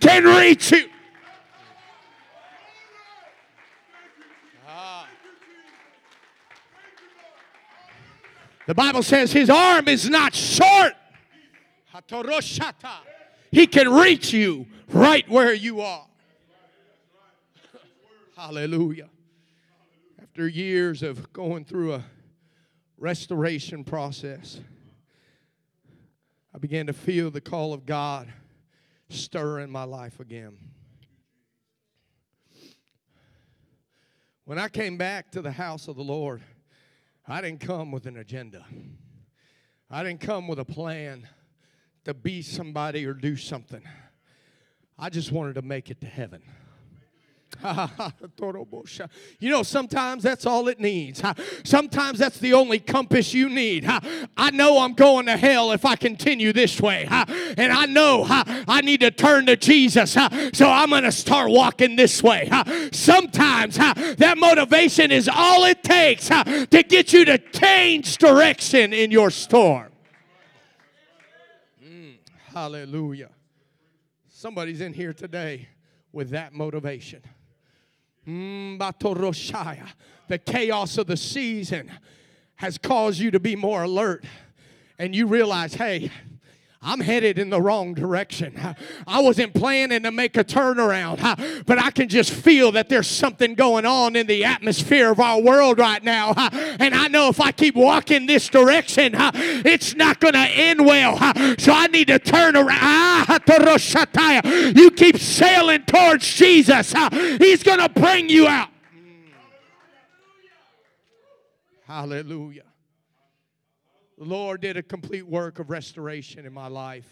can 0.00 0.24
reach 0.24 0.72
you. 0.72 0.88
The 8.68 8.74
Bible 8.74 9.02
says 9.02 9.32
his 9.32 9.48
arm 9.48 9.88
is 9.88 10.10
not 10.10 10.34
short. 10.34 10.92
He 13.50 13.66
can 13.66 13.90
reach 13.90 14.34
you 14.34 14.66
right 14.90 15.26
where 15.26 15.54
you 15.54 15.80
are. 15.80 16.06
Hallelujah. 18.36 19.08
After 20.20 20.46
years 20.46 21.02
of 21.02 21.32
going 21.32 21.64
through 21.64 21.94
a 21.94 22.04
restoration 22.98 23.84
process, 23.84 24.60
I 26.54 26.58
began 26.58 26.88
to 26.88 26.92
feel 26.92 27.30
the 27.30 27.40
call 27.40 27.72
of 27.72 27.86
God 27.86 28.30
stir 29.08 29.60
in 29.60 29.70
my 29.70 29.84
life 29.84 30.20
again. 30.20 30.58
When 34.44 34.58
I 34.58 34.68
came 34.68 34.98
back 34.98 35.30
to 35.30 35.40
the 35.40 35.52
house 35.52 35.88
of 35.88 35.96
the 35.96 36.04
Lord, 36.04 36.42
I 37.30 37.42
didn't 37.42 37.60
come 37.60 37.92
with 37.92 38.06
an 38.06 38.16
agenda. 38.16 38.64
I 39.90 40.02
didn't 40.02 40.22
come 40.22 40.48
with 40.48 40.58
a 40.58 40.64
plan 40.64 41.28
to 42.06 42.14
be 42.14 42.40
somebody 42.40 43.04
or 43.04 43.12
do 43.12 43.36
something. 43.36 43.82
I 44.98 45.10
just 45.10 45.30
wanted 45.30 45.56
to 45.56 45.62
make 45.62 45.90
it 45.90 46.00
to 46.00 46.06
heaven. 46.06 46.40
You 49.40 49.50
know, 49.50 49.62
sometimes 49.62 50.22
that's 50.22 50.46
all 50.46 50.68
it 50.68 50.78
needs. 50.80 51.22
Sometimes 51.64 52.18
that's 52.18 52.38
the 52.38 52.52
only 52.52 52.78
compass 52.78 53.34
you 53.34 53.48
need. 53.48 53.84
I 54.36 54.50
know 54.52 54.78
I'm 54.80 54.94
going 54.94 55.26
to 55.26 55.36
hell 55.36 55.72
if 55.72 55.84
I 55.84 55.96
continue 55.96 56.52
this 56.52 56.80
way. 56.80 57.06
And 57.08 57.72
I 57.72 57.86
know 57.86 58.24
I 58.28 58.80
need 58.82 59.00
to 59.00 59.10
turn 59.10 59.46
to 59.46 59.56
Jesus. 59.56 60.12
So 60.12 60.68
I'm 60.68 60.90
going 60.90 61.04
to 61.04 61.12
start 61.12 61.50
walking 61.50 61.96
this 61.96 62.22
way. 62.22 62.48
Sometimes 62.92 63.76
that 63.76 64.36
motivation 64.38 65.10
is 65.10 65.28
all 65.28 65.64
it 65.64 65.82
takes 65.82 66.28
to 66.28 66.84
get 66.88 67.12
you 67.12 67.24
to 67.24 67.38
change 67.38 68.18
direction 68.18 68.92
in 68.92 69.10
your 69.10 69.30
storm. 69.30 69.90
Mm, 71.84 72.18
hallelujah. 72.52 73.30
Somebody's 74.28 74.80
in 74.80 74.92
here 74.92 75.12
today 75.12 75.68
with 76.12 76.30
that 76.30 76.52
motivation. 76.52 77.22
Mm, 78.28 78.78
the 80.28 80.38
chaos 80.38 80.98
of 80.98 81.06
the 81.06 81.16
season 81.16 81.90
has 82.56 82.76
caused 82.76 83.18
you 83.18 83.30
to 83.30 83.40
be 83.40 83.56
more 83.56 83.84
alert. 83.84 84.24
And 84.98 85.14
you 85.14 85.26
realize, 85.26 85.74
hey, 85.74 86.10
I'm 86.80 87.00
headed 87.00 87.40
in 87.40 87.50
the 87.50 87.60
wrong 87.60 87.92
direction. 87.92 88.54
I 89.06 89.20
wasn't 89.20 89.52
planning 89.52 90.04
to 90.04 90.12
make 90.12 90.36
a 90.36 90.44
turnaround, 90.44 91.18
but 91.66 91.78
I 91.78 91.90
can 91.90 92.08
just 92.08 92.32
feel 92.32 92.72
that 92.72 92.88
there's 92.88 93.08
something 93.08 93.54
going 93.54 93.84
on 93.84 94.14
in 94.14 94.28
the 94.28 94.44
atmosphere 94.44 95.10
of 95.10 95.18
our 95.18 95.40
world 95.40 95.78
right 95.78 96.02
now. 96.02 96.34
And 96.80 96.94
I 96.94 97.08
know 97.08 97.28
if 97.28 97.40
I 97.40 97.50
keep 97.50 97.74
walking 97.74 98.26
this 98.26 98.48
direction, 98.48 99.12
it's 99.14 99.96
not 99.96 100.20
going 100.20 100.34
to 100.34 100.38
end 100.38 100.84
well. 100.84 101.16
So 101.58 101.72
I 101.72 101.88
need 101.88 102.06
to 102.08 102.18
turn 102.18 102.56
around. 102.56 103.26
You 104.76 104.90
keep 104.90 105.18
sailing 105.18 105.82
towards 105.82 106.32
Jesus, 106.32 106.94
He's 107.38 107.62
going 107.62 107.80
to 107.80 107.88
bring 107.88 108.28
you 108.28 108.46
out. 108.46 108.68
Hallelujah. 111.86 112.67
The 114.18 114.24
Lord 114.24 114.62
did 114.62 114.76
a 114.76 114.82
complete 114.82 115.28
work 115.28 115.60
of 115.60 115.70
restoration 115.70 116.44
in 116.44 116.52
my 116.52 116.66
life. 116.66 117.08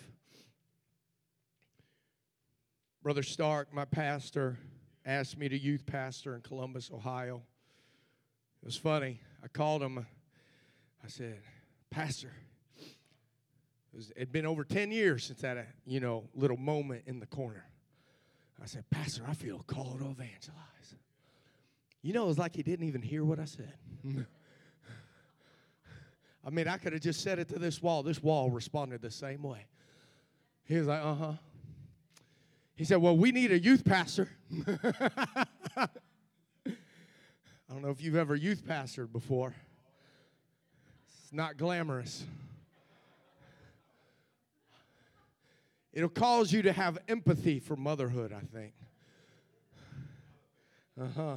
Brother 3.01 3.23
Stark, 3.23 3.73
my 3.73 3.85
pastor, 3.85 4.59
asked 5.05 5.39
me 5.39 5.49
to 5.49 5.57
youth 5.57 5.87
pastor 5.87 6.35
in 6.35 6.41
Columbus, 6.41 6.91
Ohio. 6.93 7.43
It 8.61 8.67
was 8.67 8.77
funny. 8.77 9.21
I 9.41 9.47
called 9.47 9.85
him. 9.85 10.05
I 11.05 11.07
said, 11.07 11.39
Pastor, 11.91 12.33
it 13.97 14.19
had 14.19 14.33
been 14.33 14.45
over 14.45 14.65
10 14.65 14.91
years 14.91 15.23
since 15.23 15.43
that, 15.43 15.65
you 15.85 16.01
know, 16.01 16.25
little 16.35 16.57
moment 16.57 17.05
in 17.07 17.21
the 17.21 17.27
corner. 17.27 17.67
I 18.61 18.67
said, 18.67 18.85
Pastor, 18.91 19.23
I 19.29 19.35
feel 19.35 19.63
called 19.69 20.01
to 20.01 20.07
evangelize. 20.07 20.97
You 22.03 22.15
know, 22.15 22.25
it 22.25 22.29
was 22.29 22.39
like 22.39 22.57
he 22.57 22.65
didn't 22.65 22.89
even 22.89 23.03
hear 23.03 23.25
what 23.25 23.39
I 23.39 23.45
said. 23.45 23.75
I 26.47 26.51
mean, 26.51 26.69
I 26.69 26.77
could 26.77 26.93
have 26.93 27.03
just 27.03 27.23
said 27.23 27.41
it 27.41 27.49
to 27.49 27.59
this 27.59 27.83
wall. 27.83 28.05
This 28.05 28.23
wall 28.23 28.51
responded 28.51 29.03
the 29.03 29.11
same 29.11 29.43
way. 29.43 29.67
He 30.65 30.77
was 30.77 30.87
like, 30.87 31.03
uh 31.03 31.15
huh. 31.15 31.33
He 32.77 32.85
said, 32.85 32.99
Well, 32.99 33.17
we 33.17 33.33
need 33.33 33.51
a 33.51 33.59
youth 33.59 33.85
pastor. 33.85 34.29
I 34.69 35.89
don't 37.69 37.83
know 37.83 37.91
if 37.91 38.01
you've 38.01 38.17
ever 38.17 38.37
youth 38.37 38.65
pastored 38.65 39.13
before, 39.13 39.55
it's 41.23 41.33
not 41.33 41.57
glamorous. 41.57 42.25
It'll 45.93 46.09
cause 46.11 46.53
you 46.53 46.63
to 46.63 46.73
have 46.73 46.99
empathy 47.09 47.59
for 47.59 47.75
motherhood, 47.75 48.33
I 48.33 48.41
think. 48.55 48.75
Uh 51.01 51.07
huh. 51.17 51.37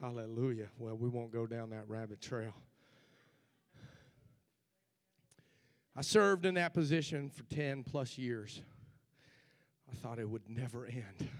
Hallelujah. 0.00 0.68
Well, 0.78 0.96
we 0.96 1.08
won't 1.08 1.32
go 1.32 1.46
down 1.46 1.70
that 1.70 1.84
rabbit 1.86 2.22
trail. 2.22 2.54
I 5.98 6.02
served 6.02 6.44
in 6.44 6.54
that 6.54 6.74
position 6.74 7.30
for 7.30 7.42
10 7.44 7.82
plus 7.82 8.18
years. 8.18 8.60
I 9.90 9.94
thought 9.96 10.18
it 10.18 10.28
would 10.28 10.46
never 10.46 10.84
end. 10.86 11.30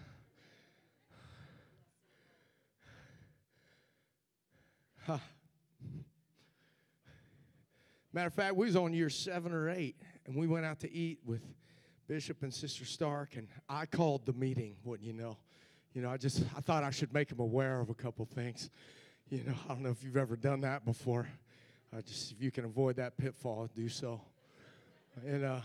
Huh. 5.07 5.19
Matter 8.15 8.29
of 8.29 8.35
fact, 8.35 8.57
we 8.57 8.67
was 8.67 8.77
on 8.77 8.95
year 8.95 9.11
seven 9.11 9.53
or 9.53 9.69
eight, 9.69 9.97
and 10.25 10.35
we 10.35 10.47
went 10.47 10.65
out 10.65 10.81
to 10.81 10.91
eat 10.91 11.19
with 11.25 11.43
Bishop 12.09 12.43
and 12.43 12.53
Sister 12.53 12.87
Stark, 12.87 13.37
and 13.37 13.47
I 13.69 13.85
called 13.85 14.25
the 14.25 14.33
meeting, 14.33 14.77
wouldn't 14.85 15.07
you 15.07 15.13
know? 15.13 15.37
You 15.93 16.01
know, 16.03 16.11
I 16.11 16.17
just 16.17 16.43
I 16.57 16.61
thought 16.61 16.83
I 16.83 16.91
should 16.91 17.13
make 17.13 17.29
them 17.29 17.41
aware 17.41 17.79
of 17.79 17.91
a 17.91 17.95
couple 17.95 18.25
things. 18.25 18.71
You 19.29 19.43
know, 19.45 19.55
I 19.69 19.75
don't 19.75 19.83
know 19.83 19.91
if 19.91 20.03
you've 20.03 20.17
ever 20.17 20.35
done 20.35 20.63
that 20.63 20.85
before. 20.85 21.29
Uh, 21.93 22.01
just 22.01 22.33
if 22.33 22.41
you 22.41 22.51
can 22.51 22.65
avoid 22.65 22.97
that 22.97 23.17
pitfall, 23.17 23.69
do 23.75 23.89
so. 23.89 24.21
And 25.25 25.45
uh, 25.45 25.61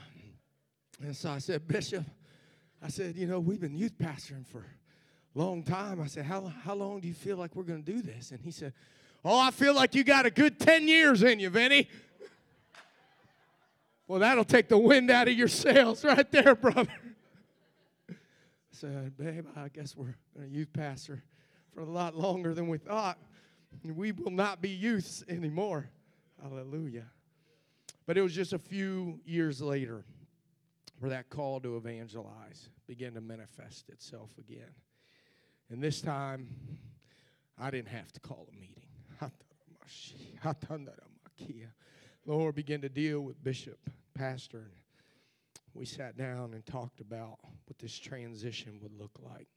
and 1.01 1.15
so 1.15 1.31
I 1.31 1.39
said, 1.39 1.67
Bishop, 1.67 2.05
I 2.81 2.87
said, 2.87 3.15
you 3.15 3.27
know, 3.27 3.39
we've 3.39 3.59
been 3.59 3.75
youth 3.75 3.97
pastoring 3.97 4.47
for 4.47 4.65
a 5.35 5.39
long 5.39 5.63
time. 5.63 5.99
I 6.01 6.07
said, 6.07 6.25
how 6.25 6.51
how 6.63 6.75
long 6.75 6.99
do 6.99 7.07
you 7.07 7.13
feel 7.13 7.37
like 7.37 7.55
we're 7.55 7.63
going 7.63 7.83
to 7.83 7.91
do 7.91 8.01
this? 8.01 8.31
And 8.31 8.39
he 8.39 8.51
said, 8.51 8.73
Oh, 9.23 9.39
I 9.39 9.51
feel 9.51 9.75
like 9.75 9.93
you 9.93 10.03
got 10.03 10.25
a 10.25 10.31
good 10.31 10.59
ten 10.59 10.87
years 10.87 11.21
in 11.23 11.39
you, 11.39 11.49
Vinny. 11.49 11.87
Well, 14.07 14.19
that'll 14.19 14.43
take 14.43 14.67
the 14.67 14.77
wind 14.77 15.09
out 15.09 15.29
of 15.29 15.35
your 15.35 15.47
sails 15.47 16.03
right 16.03 16.29
there, 16.31 16.53
brother. 16.53 16.91
I 18.09 18.13
said, 18.71 19.17
babe, 19.17 19.45
I 19.55 19.69
guess 19.69 19.95
we're 19.95 20.15
to 20.37 20.47
youth 20.49 20.73
pastor 20.73 21.23
for 21.73 21.79
a 21.79 21.85
lot 21.85 22.13
longer 22.13 22.53
than 22.53 22.67
we 22.67 22.77
thought. 22.77 23.17
We 23.85 24.11
will 24.11 24.31
not 24.31 24.61
be 24.61 24.67
youths 24.67 25.23
anymore. 25.29 25.89
Hallelujah. 26.41 27.05
But 28.05 28.17
it 28.17 28.21
was 28.21 28.33
just 28.33 28.53
a 28.53 28.59
few 28.59 29.19
years 29.25 29.61
later 29.61 30.05
where 30.99 31.09
that 31.11 31.29
call 31.29 31.59
to 31.61 31.77
evangelize 31.77 32.69
began 32.87 33.13
to 33.13 33.21
manifest 33.21 33.89
itself 33.89 34.31
again. 34.37 34.73
And 35.69 35.81
this 35.81 36.01
time, 36.01 36.49
I 37.57 37.71
didn't 37.71 37.87
have 37.89 38.11
to 38.13 38.19
call 38.19 38.47
a 38.51 38.55
meeting. 38.59 38.83
Lord 42.25 42.55
began 42.55 42.81
to 42.81 42.89
deal 42.89 43.21
with 43.21 43.43
Bishop 43.43 43.79
pastor, 44.13 44.71
we 45.73 45.85
sat 45.85 46.17
down 46.17 46.53
and 46.53 46.65
talked 46.65 46.99
about 46.99 47.39
what 47.65 47.79
this 47.79 47.97
transition 47.97 48.77
would 48.81 48.93
look 48.93 49.17
like. 49.19 49.47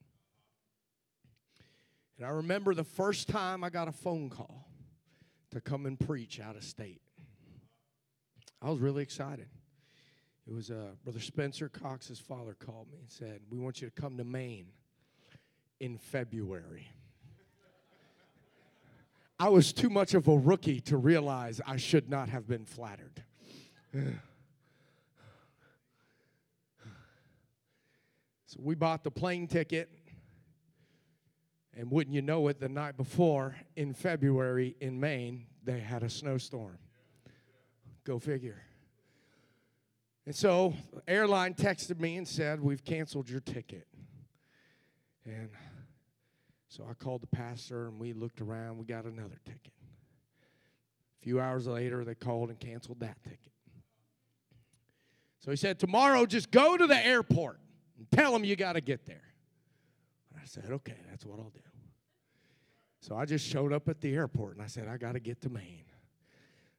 And 2.17 2.27
I 2.27 2.31
remember 2.31 2.75
the 2.75 2.85
first 2.85 3.29
time 3.29 3.65
I 3.65 3.71
got 3.71 3.89
a 3.89 3.93
phone 3.93 4.31
call 4.31 4.69
to 5.51 5.61
come 5.61 5.85
and 5.85 5.99
preach 5.99 6.41
out 6.41 6.57
of 6.57 6.65
state. 6.65 7.03
I 8.65 8.71
was 8.71 8.81
really 8.81 9.03
excited. 9.03 9.47
It 10.47 10.55
was 10.55 10.71
uh, 10.71 10.93
Brother 11.05 11.21
Spencer 11.21 11.69
Cox's 11.69 12.19
father 12.19 12.57
called 12.59 12.91
me 12.91 12.97
and 12.99 13.11
said, 13.11 13.41
We 13.51 13.59
want 13.59 13.83
you 13.83 13.91
to 13.91 14.01
come 14.01 14.17
to 14.17 14.25
Maine 14.25 14.69
in 15.81 15.99
February. 15.99 16.89
I 19.39 19.51
was 19.51 19.75
too 19.75 19.91
much 19.91 20.15
of 20.15 20.29
a 20.29 20.39
rookie 20.39 20.81
to 20.83 20.97
realize 20.97 21.61
I 21.67 21.77
should 21.77 22.09
not 22.09 22.31
have 22.31 22.49
been 22.49 22.65
flattered. 22.65 23.23
So 28.47 28.61
we 28.63 28.77
bought 28.77 29.03
the 29.03 29.11
plane 29.11 29.49
ticket. 29.49 29.91
And 31.77 31.91
wouldn't 31.91 32.15
you 32.15 32.23
know 32.23 32.47
it, 32.47 32.61
the 32.61 32.69
night 32.69 32.97
before 32.97 33.57
in 33.75 33.95
February 33.95 34.77
in 34.79 35.01
Maine, 35.01 35.47
they 35.65 35.81
had 35.81 36.05
a 36.05 36.09
snowstorm. 36.09 36.79
Go 38.05 38.19
figure. 38.19 38.63
And 40.27 40.35
so, 40.35 40.75
airline 41.07 41.55
texted 41.55 42.01
me 42.01 42.17
and 42.17 42.27
said, 42.27 42.61
We've 42.61 42.85
canceled 42.85 43.29
your 43.29 43.41
ticket. 43.41 43.87
And 45.25 45.49
so 46.69 46.85
I 46.89 46.95
called 46.95 47.23
the 47.23 47.27
pastor 47.29 47.87
and 47.89 47.99
we 47.99 48.13
looked 48.13 48.41
around. 48.41 48.79
We 48.79 48.85
got 48.85 49.05
another 49.05 49.39
ticket. 49.45 49.73
A 51.21 51.25
few 51.25 51.41
hours 51.41 51.67
later, 51.67 52.05
they 52.05 52.15
called 52.15 52.51
and 52.51 52.61
canceled 52.61 53.01
that 53.01 53.23
ticket. 53.23 53.53
So 55.41 55.51
he 55.51 55.57
said, 55.57 55.79
Tomorrow, 55.79 56.27
just 56.27 56.51
go 56.51 56.77
to 56.77 56.87
the 56.87 57.07
airport 57.07 57.61
and 57.99 58.11
tell 58.11 58.33
them 58.33 58.45
you 58.45 58.57
got 58.57 58.75
to 58.75 58.81
get 58.81 59.07
there. 59.07 59.23
And 60.33 60.41
I 60.43 60.47
said, 60.47 60.71
okay, 60.71 60.97
that's 61.09 61.25
what 61.25 61.39
I'll 61.39 61.51
do. 61.51 61.61
So 63.01 63.17
I 63.17 63.25
just 63.25 63.47
showed 63.47 63.73
up 63.73 63.89
at 63.89 64.01
the 64.01 64.15
airport 64.15 64.55
and 64.55 64.63
I 64.63 64.67
said, 64.67 64.89
I 64.89 64.97
got 64.97 65.13
to 65.13 65.21
get 65.21 65.41
to 65.43 65.51
Maine. 65.51 65.85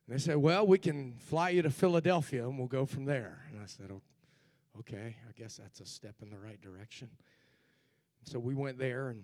And 0.07 0.15
they 0.15 0.19
said, 0.19 0.37
well, 0.37 0.67
we 0.67 0.77
can 0.77 1.15
fly 1.17 1.49
you 1.49 1.61
to 1.61 1.69
Philadelphia 1.69 2.47
and 2.47 2.57
we'll 2.57 2.67
go 2.67 2.85
from 2.85 3.05
there. 3.05 3.45
And 3.51 3.61
I 3.61 3.65
said, 3.65 3.91
okay, 4.79 5.15
I 5.27 5.31
guess 5.39 5.57
that's 5.57 5.79
a 5.79 5.85
step 5.85 6.15
in 6.21 6.29
the 6.29 6.37
right 6.37 6.61
direction. 6.61 7.09
So 8.23 8.39
we 8.39 8.53
went 8.53 8.77
there 8.77 9.09
and 9.09 9.23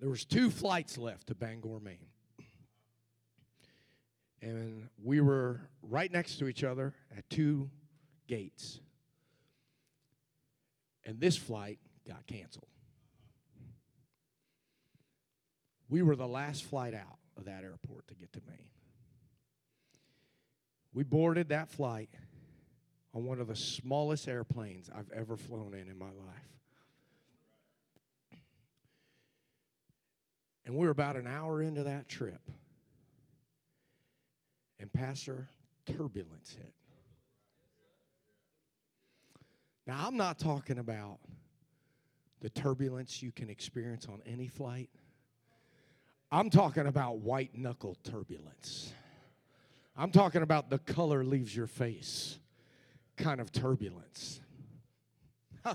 there 0.00 0.10
was 0.10 0.24
two 0.24 0.50
flights 0.50 0.98
left 0.98 1.28
to 1.28 1.34
Bangor, 1.34 1.80
Maine. 1.80 2.08
And 4.40 4.88
we 5.02 5.20
were 5.20 5.60
right 5.82 6.12
next 6.12 6.38
to 6.40 6.48
each 6.48 6.64
other 6.64 6.94
at 7.16 7.28
two 7.30 7.70
gates 8.26 8.80
and 11.04 11.20
this 11.20 11.36
flight 11.36 11.78
got 12.06 12.26
canceled. 12.26 12.66
We 15.88 16.02
were 16.02 16.16
the 16.16 16.26
last 16.26 16.64
flight 16.64 16.94
out 16.94 17.18
of 17.36 17.44
that 17.44 17.64
airport 17.64 18.08
to 18.08 18.14
get 18.14 18.32
to 18.32 18.40
Maine. 18.46 18.58
We 20.94 21.04
boarded 21.04 21.48
that 21.48 21.68
flight 21.70 22.10
on 23.14 23.24
one 23.24 23.40
of 23.40 23.46
the 23.46 23.56
smallest 23.56 24.28
airplanes 24.28 24.90
I've 24.94 25.10
ever 25.12 25.36
flown 25.36 25.74
in 25.74 25.88
in 25.88 25.98
my 25.98 26.06
life. 26.06 26.52
And 30.64 30.76
we 30.76 30.86
were 30.86 30.92
about 30.92 31.16
an 31.16 31.26
hour 31.26 31.60
into 31.60 31.84
that 31.84 32.08
trip. 32.08 32.40
And 34.78 34.92
Pastor, 34.92 35.48
turbulence 35.86 36.54
hit. 36.56 36.72
Now, 39.86 40.06
I'm 40.06 40.16
not 40.16 40.38
talking 40.38 40.78
about 40.78 41.18
the 42.40 42.50
turbulence 42.50 43.22
you 43.22 43.32
can 43.32 43.50
experience 43.50 44.06
on 44.06 44.22
any 44.26 44.46
flight. 44.46 44.90
I'm 46.30 46.50
talking 46.50 46.86
about 46.86 47.18
white 47.18 47.56
knuckle 47.56 47.96
turbulence. 48.04 48.92
I'm 49.96 50.10
talking 50.10 50.42
about 50.42 50.70
the 50.70 50.78
color 50.78 51.22
leaves 51.24 51.54
your 51.54 51.66
face 51.66 52.38
kind 53.16 53.40
of 53.40 53.52
turbulence. 53.52 54.40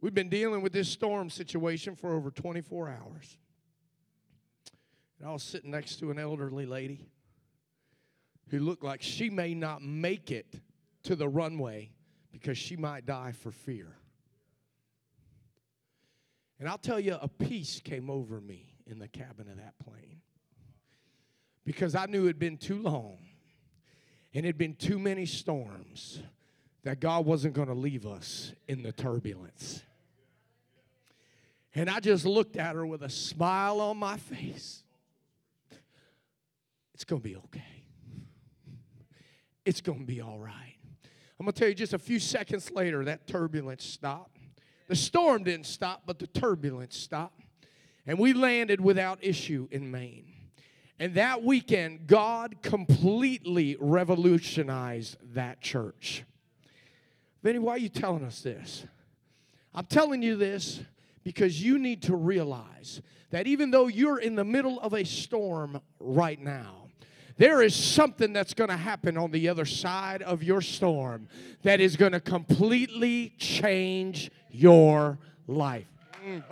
We've 0.00 0.14
been 0.14 0.28
dealing 0.28 0.62
with 0.62 0.72
this 0.72 0.88
storm 0.88 1.28
situation 1.30 1.96
for 1.96 2.14
over 2.14 2.30
24 2.30 2.88
hours. 2.88 3.36
And 5.18 5.28
I 5.28 5.32
was 5.32 5.42
sitting 5.42 5.72
next 5.72 5.96
to 5.96 6.12
an 6.12 6.18
elderly 6.18 6.66
lady 6.66 7.08
who 8.50 8.60
looked 8.60 8.84
like 8.84 9.02
she 9.02 9.28
may 9.30 9.54
not 9.54 9.82
make 9.82 10.30
it 10.30 10.60
to 11.02 11.16
the 11.16 11.28
runway 11.28 11.90
because 12.30 12.56
she 12.56 12.76
might 12.76 13.04
die 13.06 13.32
for 13.32 13.50
fear. 13.50 13.97
And 16.58 16.68
I'll 16.68 16.78
tell 16.78 16.98
you, 16.98 17.16
a 17.20 17.28
peace 17.28 17.80
came 17.82 18.10
over 18.10 18.40
me 18.40 18.74
in 18.86 18.98
the 18.98 19.08
cabin 19.08 19.48
of 19.48 19.56
that 19.58 19.74
plane 19.78 20.20
because 21.64 21.94
I 21.94 22.06
knew 22.06 22.24
it 22.24 22.28
had 22.28 22.38
been 22.38 22.56
too 22.56 22.82
long 22.82 23.18
and 24.34 24.44
it 24.44 24.48
had 24.48 24.58
been 24.58 24.74
too 24.74 24.98
many 24.98 25.26
storms 25.26 26.20
that 26.82 27.00
God 27.00 27.26
wasn't 27.26 27.54
going 27.54 27.68
to 27.68 27.74
leave 27.74 28.06
us 28.06 28.52
in 28.66 28.82
the 28.82 28.92
turbulence. 28.92 29.82
And 31.74 31.88
I 31.88 32.00
just 32.00 32.24
looked 32.24 32.56
at 32.56 32.74
her 32.74 32.86
with 32.86 33.02
a 33.02 33.10
smile 33.10 33.80
on 33.80 33.98
my 33.98 34.16
face. 34.16 34.82
It's 36.94 37.04
going 37.04 37.22
to 37.22 37.28
be 37.28 37.36
okay 37.36 37.78
it's 39.68 39.82
going 39.82 39.98
to 39.98 40.06
be 40.06 40.22
all 40.22 40.38
right. 40.38 40.76
I'm 41.38 41.44
going 41.44 41.52
to 41.52 41.58
tell 41.58 41.68
you 41.68 41.74
just 41.74 41.92
a 41.92 41.98
few 41.98 42.18
seconds 42.18 42.70
later, 42.70 43.04
that 43.04 43.26
turbulence 43.26 43.84
stopped. 43.84 44.37
The 44.88 44.96
storm 44.96 45.44
didn't 45.44 45.66
stop, 45.66 46.02
but 46.06 46.18
the 46.18 46.26
turbulence 46.26 46.96
stopped. 46.96 47.40
And 48.06 48.18
we 48.18 48.32
landed 48.32 48.80
without 48.80 49.18
issue 49.22 49.68
in 49.70 49.90
Maine. 49.90 50.32
And 50.98 51.14
that 51.14 51.44
weekend, 51.44 52.06
God 52.06 52.56
completely 52.62 53.76
revolutionized 53.78 55.18
that 55.34 55.60
church. 55.60 56.24
Vinny, 57.42 57.58
why 57.58 57.74
are 57.74 57.78
you 57.78 57.90
telling 57.90 58.24
us 58.24 58.40
this? 58.40 58.84
I'm 59.74 59.86
telling 59.86 60.22
you 60.22 60.36
this 60.36 60.80
because 61.22 61.62
you 61.62 61.78
need 61.78 62.02
to 62.04 62.16
realize 62.16 63.00
that 63.30 63.46
even 63.46 63.70
though 63.70 63.86
you're 63.86 64.18
in 64.18 64.34
the 64.34 64.44
middle 64.44 64.80
of 64.80 64.94
a 64.94 65.04
storm 65.04 65.80
right 66.00 66.40
now, 66.40 66.87
There 67.38 67.62
is 67.62 67.74
something 67.74 68.32
that's 68.32 68.52
going 68.52 68.68
to 68.70 68.76
happen 68.76 69.16
on 69.16 69.30
the 69.30 69.48
other 69.48 69.64
side 69.64 70.22
of 70.22 70.42
your 70.42 70.60
storm 70.60 71.28
that 71.62 71.80
is 71.80 71.96
going 71.96 72.10
to 72.10 72.20
completely 72.20 73.32
change 73.38 74.32
your 74.50 75.18
life. 75.46 75.86
Mm, 76.26 76.42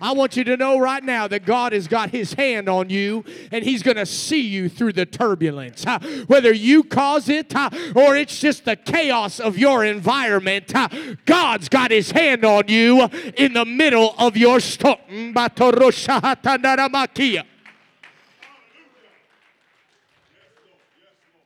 I 0.00 0.12
want 0.12 0.36
you 0.36 0.44
to 0.44 0.56
know 0.56 0.78
right 0.78 1.02
now 1.02 1.28
that 1.28 1.46
God 1.46 1.72
has 1.72 1.88
got 1.88 2.10
his 2.10 2.34
hand 2.34 2.68
on 2.68 2.90
you 2.90 3.24
and 3.50 3.64
he's 3.64 3.82
going 3.82 3.96
to 3.96 4.06
see 4.06 4.40
you 4.40 4.68
through 4.68 4.92
the 4.92 5.06
turbulence. 5.06 5.84
Whether 6.26 6.52
you 6.52 6.84
cause 6.84 7.28
it 7.28 7.54
or 7.94 8.16
it's 8.16 8.38
just 8.38 8.64
the 8.64 8.76
chaos 8.76 9.40
of 9.40 9.56
your 9.56 9.84
environment, 9.84 10.72
God's 11.24 11.68
got 11.68 11.90
his 11.90 12.10
hand 12.10 12.44
on 12.44 12.64
you 12.68 13.08
in 13.36 13.54
the 13.54 13.64
middle 13.64 14.14
of 14.18 14.36
your 14.36 14.60
storm. 14.60 14.98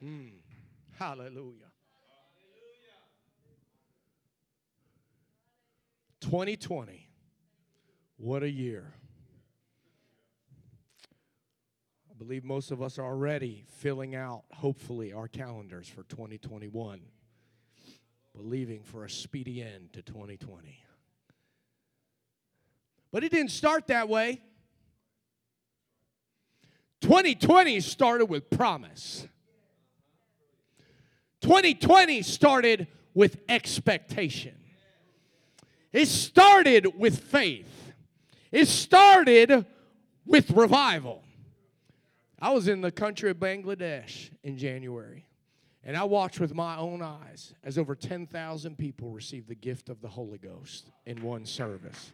Mm, 0.05 0.31
hallelujah. 0.99 1.58
2020. 6.29 7.09
What 8.19 8.43
a 8.43 8.51
year. 8.51 8.93
I 12.11 12.15
believe 12.19 12.45
most 12.45 12.71
of 12.71 12.83
us 12.83 12.99
are 12.99 13.07
already 13.07 13.65
filling 13.79 14.15
out, 14.15 14.43
hopefully, 14.53 15.15
our 15.15 15.27
calendars 15.27 15.89
for 15.89 16.03
2021, 16.03 17.01
believing 18.37 18.83
for 18.83 19.07
a 19.07 19.11
speedy 19.11 19.63
end 19.63 19.95
to 19.95 20.03
2020. 20.03 20.79
But 23.11 23.25
it 23.25 23.33
didn't 23.33 23.53
start 23.53 23.87
that 23.87 24.11
way. 24.11 24.43
2020 27.01 27.81
started 27.81 28.27
with 28.27 28.51
promise. 28.51 29.27
2020 31.41 32.21
started 32.21 32.87
with 33.15 33.39
expectation. 33.49 34.58
It 35.93 36.07
started 36.07 36.99
with 36.99 37.19
faith, 37.19 37.93
it 38.53 38.67
started 38.67 39.67
with 40.27 40.51
revival. 40.51 41.23
I 42.41 42.53
was 42.53 42.69
in 42.69 42.83
the 42.83 42.93
country 42.93 43.31
of 43.31 43.39
Bangladesh 43.39 44.31
in 44.45 44.57
January, 44.57 45.27
and 45.83 45.97
I 45.97 46.05
watched 46.05 46.39
with 46.39 46.55
my 46.55 46.77
own 46.77 47.03
eyes 47.03 47.53
as 47.65 47.79
over 47.79 47.97
10,000 47.97 48.79
people 48.79 49.11
received 49.11 49.49
the 49.49 49.57
gift 49.57 49.89
of 49.89 50.01
the 50.01 50.09
Holy 50.09 50.39
Ghost 50.39 50.91
in 51.05 51.21
one 51.23 51.45
service. 51.47 52.13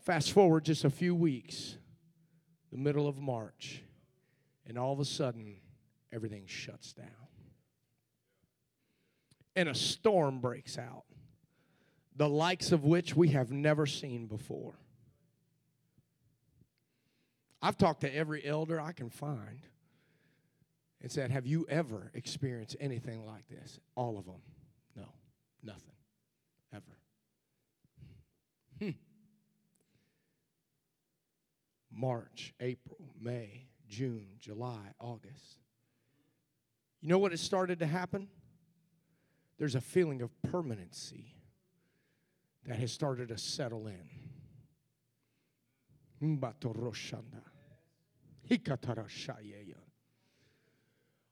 Fast 0.00 0.32
forward 0.32 0.64
just 0.64 0.84
a 0.84 0.90
few 0.90 1.14
weeks, 1.14 1.76
the 2.72 2.78
middle 2.78 3.06
of 3.06 3.18
March, 3.18 3.82
and 4.66 4.78
all 4.78 4.92
of 4.92 5.00
a 5.00 5.04
sudden, 5.04 5.56
everything 6.14 6.44
shuts 6.46 6.92
down. 6.92 7.06
And 9.56 9.68
a 9.68 9.74
storm 9.74 10.40
breaks 10.40 10.78
out, 10.78 11.04
the 12.16 12.28
likes 12.28 12.72
of 12.72 12.84
which 12.84 13.14
we 13.14 13.28
have 13.28 13.50
never 13.50 13.86
seen 13.86 14.26
before. 14.26 14.74
I've 17.62 17.78
talked 17.78 18.02
to 18.02 18.14
every 18.14 18.44
elder 18.44 18.80
I 18.80 18.92
can 18.92 19.10
find 19.10 19.66
and 21.00 21.10
said, 21.10 21.30
Have 21.30 21.46
you 21.46 21.66
ever 21.68 22.10
experienced 22.14 22.76
anything 22.78 23.24
like 23.26 23.48
this? 23.48 23.78
All 23.94 24.18
of 24.18 24.26
them. 24.26 24.42
No, 24.96 25.06
nothing. 25.62 25.94
Ever. 26.74 26.98
Hmm. 28.80 28.90
March, 31.90 32.52
April, 32.60 32.98
May, 33.20 33.68
June, 33.88 34.26
July, 34.40 34.92
August. 35.00 35.63
You 37.04 37.10
know 37.10 37.18
what 37.18 37.32
has 37.32 37.42
started 37.42 37.80
to 37.80 37.86
happen? 37.86 38.28
There's 39.58 39.74
a 39.74 39.80
feeling 39.82 40.22
of 40.22 40.30
permanency 40.40 41.34
that 42.64 42.78
has 42.78 42.92
started 42.92 43.28
to 43.28 43.36
settle 43.36 43.86
in. 43.86 44.08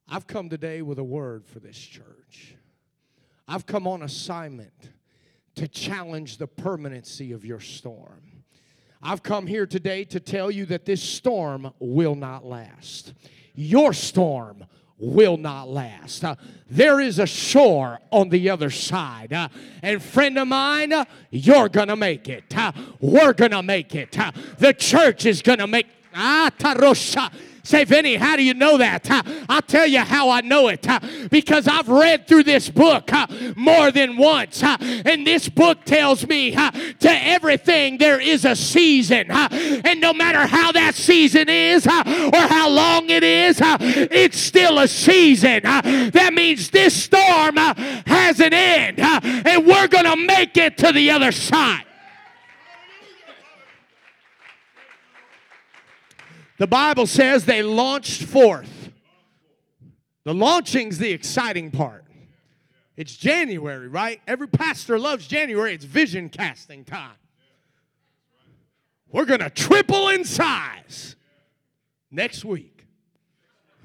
I've 0.06 0.26
come 0.26 0.50
today 0.50 0.82
with 0.82 0.98
a 0.98 1.04
word 1.04 1.46
for 1.46 1.58
this 1.58 1.78
church. 1.78 2.54
I've 3.48 3.64
come 3.64 3.86
on 3.86 4.02
assignment 4.02 4.90
to 5.54 5.66
challenge 5.66 6.36
the 6.36 6.48
permanency 6.48 7.32
of 7.32 7.46
your 7.46 7.60
storm. 7.60 8.44
I've 9.02 9.22
come 9.22 9.46
here 9.46 9.66
today 9.66 10.04
to 10.04 10.20
tell 10.20 10.50
you 10.50 10.66
that 10.66 10.84
this 10.84 11.02
storm 11.02 11.72
will 11.78 12.14
not 12.14 12.44
last. 12.44 13.14
Your 13.54 13.94
storm 13.94 14.66
will 15.02 15.36
not 15.36 15.68
last. 15.68 16.24
Uh, 16.24 16.36
there 16.70 17.00
is 17.00 17.18
a 17.18 17.26
shore 17.26 17.98
on 18.10 18.30
the 18.30 18.48
other 18.48 18.70
side. 18.70 19.32
Uh, 19.32 19.48
and 19.82 20.02
friend 20.02 20.38
of 20.38 20.48
mine, 20.48 20.92
uh, 20.92 21.04
you're 21.30 21.68
going 21.68 21.88
to 21.88 21.96
make 21.96 22.28
it. 22.28 22.44
Uh, 22.56 22.72
we're 23.00 23.32
going 23.34 23.50
to 23.50 23.62
make 23.62 23.94
it. 23.94 24.18
Uh, 24.18 24.32
the 24.58 24.72
church 24.72 25.26
is 25.26 25.42
going 25.42 25.58
to 25.58 25.66
make 25.66 25.86
Ah, 26.14 26.50
tarosha. 26.56 27.32
Say, 27.64 27.84
Vinny, 27.84 28.16
how 28.16 28.36
do 28.36 28.42
you 28.42 28.54
know 28.54 28.76
that? 28.78 29.06
I'll 29.48 29.62
tell 29.62 29.86
you 29.86 30.00
how 30.00 30.30
I 30.30 30.40
know 30.40 30.68
it. 30.68 30.86
Because 31.30 31.68
I've 31.68 31.88
read 31.88 32.26
through 32.26 32.42
this 32.42 32.68
book 32.68 33.10
more 33.56 33.90
than 33.90 34.16
once. 34.16 34.62
And 34.62 35.26
this 35.26 35.48
book 35.48 35.84
tells 35.84 36.26
me 36.26 36.52
to 36.52 37.08
everything 37.08 37.98
there 37.98 38.20
is 38.20 38.44
a 38.44 38.56
season. 38.56 39.30
And 39.30 40.00
no 40.00 40.12
matter 40.12 40.46
how 40.46 40.72
that 40.72 40.94
season 40.94 41.48
is 41.48 41.86
or 41.86 41.90
how 41.92 42.68
long 42.68 43.08
it 43.10 43.22
is, 43.22 43.60
it's 43.62 44.38
still 44.38 44.78
a 44.80 44.88
season. 44.88 45.62
That 45.62 46.32
means 46.34 46.70
this 46.70 47.00
storm 47.04 47.56
has 47.56 48.40
an 48.40 48.52
end. 48.52 48.98
And 48.98 49.66
we're 49.66 49.88
going 49.88 50.04
to 50.04 50.16
make 50.16 50.56
it 50.56 50.78
to 50.78 50.92
the 50.92 51.10
other 51.10 51.32
side. 51.32 51.84
The 56.62 56.68
Bible 56.68 57.08
says 57.08 57.44
they 57.44 57.64
launched 57.64 58.22
forth. 58.22 58.92
The 60.22 60.32
launching's 60.32 60.96
the 60.96 61.10
exciting 61.10 61.72
part. 61.72 62.04
It's 62.96 63.16
January, 63.16 63.88
right? 63.88 64.20
Every 64.28 64.46
pastor 64.46 64.96
loves 64.96 65.26
January. 65.26 65.74
It's 65.74 65.84
vision 65.84 66.28
casting 66.28 66.84
time. 66.84 67.16
We're 69.10 69.24
going 69.24 69.40
to 69.40 69.50
triple 69.50 70.10
in 70.10 70.24
size 70.24 71.16
next 72.12 72.44
week. 72.44 72.86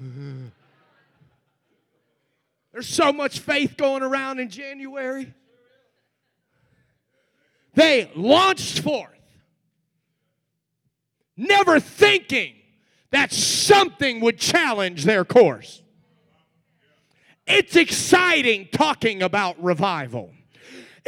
There's 2.72 2.86
so 2.86 3.12
much 3.12 3.40
faith 3.40 3.76
going 3.76 4.04
around 4.04 4.38
in 4.38 4.50
January. 4.50 5.34
They 7.74 8.08
launched 8.14 8.82
forth, 8.84 9.18
never 11.36 11.80
thinking 11.80 12.54
that 13.10 13.32
something 13.32 14.20
would 14.20 14.38
challenge 14.38 15.04
their 15.04 15.24
course. 15.24 15.82
It's 17.46 17.76
exciting 17.76 18.68
talking 18.70 19.22
about 19.22 19.62
revival. 19.62 20.32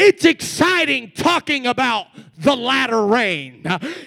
It's 0.03 0.25
exciting 0.25 1.13
talking 1.15 1.67
about 1.67 2.07
the 2.39 2.57
latter 2.57 3.05
rain. 3.05 3.63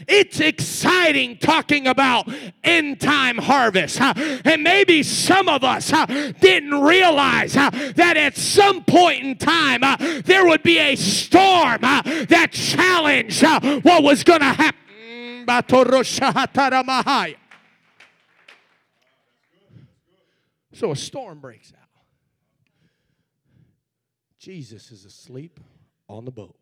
It's 0.08 0.40
exciting 0.40 1.38
talking 1.38 1.86
about 1.86 2.28
end 2.64 3.00
time 3.00 3.38
harvest. 3.38 4.02
And 4.02 4.64
maybe 4.64 5.04
some 5.04 5.48
of 5.48 5.64
us 5.64 5.94
uh, 5.94 6.08
didn't 6.42 6.82
realize 6.82 7.56
uh, 7.56 7.70
that 7.96 8.18
at 8.18 8.36
some 8.36 8.84
point 8.84 9.24
in 9.24 9.38
time 9.38 9.84
uh, 9.84 9.98
there 10.26 10.48
would 10.48 10.64
be 10.64 10.80
a 10.80 10.96
storm 10.96 11.82
that 11.82 12.50
challenged 12.52 13.44
what 13.84 14.02
was 14.02 14.24
going 14.24 14.40
to 14.40 14.46
happen. 14.46 14.80
Mm, 15.00 15.46
So 20.74 20.92
a 20.92 20.96
storm 20.96 21.40
breaks 21.40 21.72
out. 21.80 21.88
Jesus 24.40 24.92
is 24.92 25.06
asleep 25.06 25.60
on 26.10 26.26
the 26.26 26.32
boat. 26.32 26.58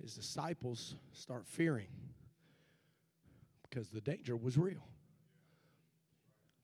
His 0.00 0.14
disciples 0.14 0.94
start 1.12 1.46
fearing 1.46 1.88
because 3.68 3.88
the 3.88 4.02
danger 4.02 4.36
was 4.36 4.58
real. 4.58 4.86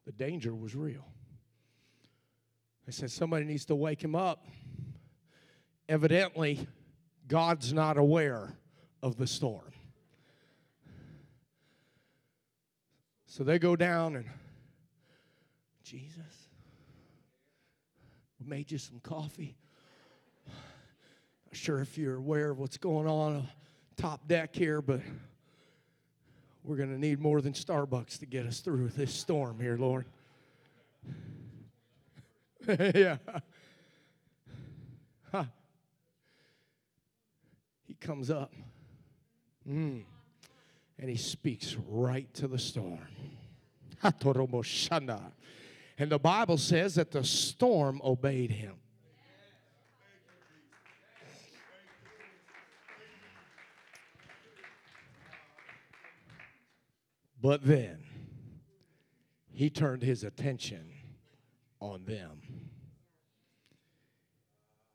The 0.05 0.13
danger 0.13 0.55
was 0.55 0.77
real. 0.77 1.07
They 2.85 2.93
said 2.93 3.11
somebody 3.11 3.47
needs 3.47 3.65
to 3.67 3.75
wake 3.75 4.05
him 4.05 4.15
up. 4.15 4.47
Evidently, 5.89 6.67
God's 7.27 7.73
not 7.73 7.97
aware 7.97 8.55
of 9.03 9.17
the 9.17 9.27
storm. 9.27 9.73
So 13.31 13.45
they 13.45 13.61
go 13.61 13.77
down 13.77 14.17
and, 14.17 14.25
Jesus, 15.85 16.49
We 18.41 18.47
made 18.49 18.73
you 18.73 18.79
some 18.79 18.99
coffee. 18.99 19.55
Not 20.49 20.57
sure 21.53 21.81
if 21.81 21.97
you're 21.97 22.17
aware 22.17 22.51
of 22.51 22.59
what's 22.59 22.77
going 22.77 23.07
on 23.07 23.47
top 23.97 24.27
deck 24.27 24.57
here, 24.57 24.83
but 24.83 25.01
we're 26.65 26.75
going 26.75 26.91
to 26.93 26.99
need 26.99 27.21
more 27.21 27.41
than 27.41 27.53
Starbucks 27.53 28.19
to 28.19 28.27
get 28.27 28.47
us 28.47 28.59
through 28.59 28.89
this 28.89 29.15
storm 29.15 29.61
here, 29.61 29.77
Lord. 29.77 30.07
yeah. 32.67 33.19
Huh. 35.31 35.45
He 37.87 37.95
comes 37.95 38.29
up 38.29 38.53
mm, 39.69 40.03
and 41.01 41.09
he 41.09 41.17
speaks 41.17 41.77
right 41.89 42.33
to 42.35 42.47
the 42.47 42.59
storm. 42.59 42.99
And 44.03 46.11
the 46.11 46.19
Bible 46.19 46.59
says 46.59 46.97
that 46.97 47.11
the 47.11 47.25
storm 47.25 48.01
obeyed 48.05 48.51
him. 48.51 48.75
But 57.43 57.65
then 57.65 58.05
he 59.51 59.71
turned 59.71 60.03
his 60.03 60.25
attention 60.25 60.93
on 61.81 62.05
them. 62.05 62.43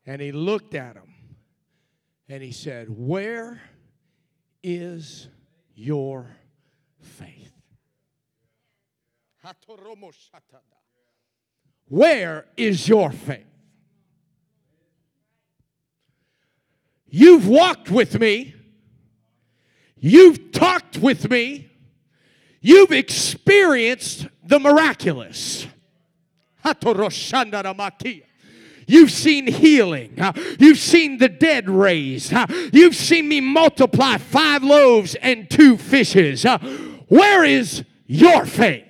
And 0.05 0.21
he 0.21 0.31
looked 0.31 0.75
at 0.75 0.93
them 0.93 1.11
and 2.29 2.43
he 2.43 2.51
said, 2.51 2.87
Where 2.89 3.59
is 4.61 5.27
your 5.75 6.25
faith? 7.01 7.51
Where 11.87 12.45
is 12.57 12.87
your 12.87 13.11
faith? 13.11 13.45
You've 17.07 17.47
walked 17.47 17.91
with 17.91 18.19
me. 18.19 18.55
You've 19.97 20.51
talked 20.51 20.97
with 20.97 21.29
me. 21.29 21.69
You've 22.59 22.91
experienced 22.91 24.27
the 24.43 24.59
miraculous. 24.59 25.67
You've 28.87 29.11
seen 29.11 29.47
healing. 29.47 30.19
Uh, 30.19 30.33
you've 30.59 30.77
seen 30.77 31.17
the 31.17 31.29
dead 31.29 31.69
raised. 31.69 32.33
Uh, 32.33 32.47
you've 32.71 32.95
seen 32.95 33.27
me 33.27 33.41
multiply 33.41 34.17
five 34.17 34.63
loaves 34.63 35.15
and 35.15 35.49
two 35.49 35.77
fishes. 35.77 36.45
Uh, 36.45 36.59
where 37.07 37.43
is 37.43 37.83
your 38.07 38.45
faith? 38.45 38.85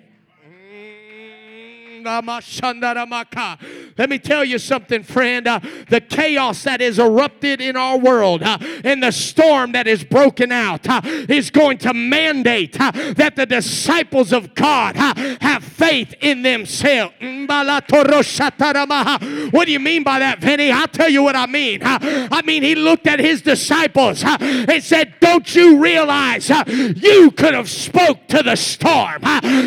Let 3.98 4.10
me 4.10 4.20
tell 4.20 4.44
you 4.44 4.60
something, 4.60 5.04
friend. 5.04 5.48
Uh, 5.48 5.60
the 5.90 6.02
chaos 6.02 6.64
that 6.64 6.82
is 6.82 7.00
erupted 7.00 7.62
in 7.62 7.76
our 7.76 7.98
world 7.98 8.44
uh, 8.44 8.58
and 8.84 9.02
the 9.02 9.12
storm 9.12 9.72
that 9.72 9.88
is 9.88 10.04
broken 10.04 10.52
out 10.52 10.88
uh, 10.88 11.02
is 11.04 11.50
going 11.50 11.78
to 11.80 11.94
mandate 11.94 12.80
uh, 12.80 12.92
that 13.14 13.36
the 13.36 13.46
disciples 13.46 14.34
of 14.34 14.54
God 14.54 14.98
uh, 14.98 15.14
have 15.42 15.64
faith 15.64 16.14
in 16.22 16.42
themselves. 16.42 17.14
What 17.20 19.66
do 19.66 19.72
you 19.72 19.80
mean 19.80 20.04
by 20.04 20.20
that, 20.20 20.40
Vinny? 20.40 20.72
I'll 20.72 20.88
tell 20.88 21.10
you 21.10 21.24
what 21.24 21.36
I 21.36 21.46
mean. 21.46 21.82
I 21.84 22.42
mean, 22.44 22.64
he 22.64 22.76
looked 22.76 23.08
at 23.08 23.20
his 23.20 23.42
disciples 23.42 24.24
and 24.26 24.84
said, 24.84 25.16
Don't 25.20 25.54
you 25.56 25.82
realize 25.82 26.50
you 26.50 27.32
could 27.32 27.54
have 27.54 27.70
spoke 27.70 28.28
to 28.28 28.44
the 28.44 28.56
storm? 28.56 29.22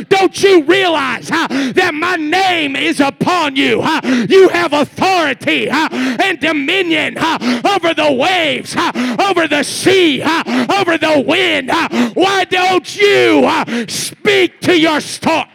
Don't 0.08 0.42
you 0.42 0.64
realize 0.64 1.28
that 1.28 1.90
my 1.94 2.16
name 2.30 2.76
is 2.76 3.00
upon 3.00 3.56
you. 3.56 3.82
You 4.28 4.48
have 4.48 4.72
authority 4.72 5.68
and 5.68 6.38
dominion 6.40 7.18
over 7.18 7.94
the 7.94 8.12
waves, 8.12 8.76
over 8.76 9.48
the 9.48 9.62
sea, 9.62 10.22
over 10.22 10.98
the 10.98 11.24
wind. 11.26 11.70
Why 12.14 12.44
don't 12.44 12.96
you 12.96 13.86
speak 13.88 14.60
to 14.60 14.78
your 14.78 15.00
storm? 15.00 15.48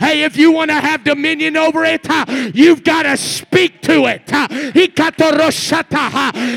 Hey, 0.00 0.22
if 0.22 0.36
you 0.36 0.50
want 0.50 0.70
to 0.70 0.80
have 0.80 1.04
dominion 1.04 1.58
over 1.58 1.84
it, 1.84 2.06
you've 2.54 2.82
got 2.82 3.02
to 3.02 3.16
speak 3.18 3.82
to 3.82 4.06
it. 4.06 4.22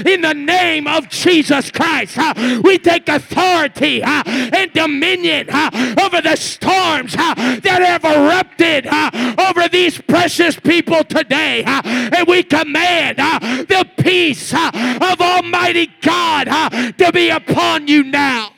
In 0.07 0.21
the 0.21 0.33
name 0.33 0.87
of 0.87 1.09
Jesus 1.09 1.69
Christ, 1.69 2.17
we 2.63 2.77
take 2.77 3.09
authority 3.09 4.01
and 4.01 4.71
dominion 4.71 5.49
over 5.51 6.21
the 6.21 6.37
storms 6.39 7.13
that 7.13 7.81
have 7.83 8.05
erupted 8.05 8.87
over 9.39 9.67
these 9.67 9.99
precious 9.99 10.57
people 10.57 11.03
today. 11.03 11.63
And 11.65 12.25
we 12.27 12.43
command 12.43 13.17
the 13.17 13.85
peace 13.97 14.53
of 14.53 15.21
Almighty 15.21 15.89
God 16.01 16.45
to 16.97 17.11
be 17.11 17.29
upon 17.29 17.89
you 17.89 18.03
now 18.03 18.51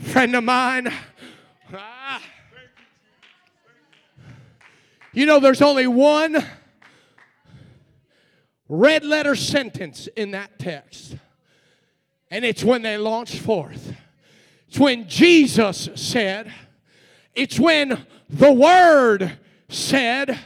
friend 0.00 0.34
of 0.34 0.44
mine. 0.44 0.92
Ah. 1.72 2.22
You 5.12 5.26
know, 5.26 5.40
there's 5.40 5.62
only 5.62 5.86
one 5.86 6.44
red 8.68 9.04
letter 9.04 9.34
sentence 9.34 10.08
in 10.16 10.30
that 10.32 10.58
text, 10.58 11.16
and 12.30 12.44
it's 12.44 12.64
when 12.64 12.82
they 12.82 12.96
launched 12.96 13.38
forth. 13.38 13.94
It's 14.68 14.78
when 14.78 15.08
Jesus 15.08 15.88
said, 15.96 16.52
it's 17.34 17.58
when 17.58 18.06
the 18.28 18.52
Word 18.52 19.38
said, 19.68 20.38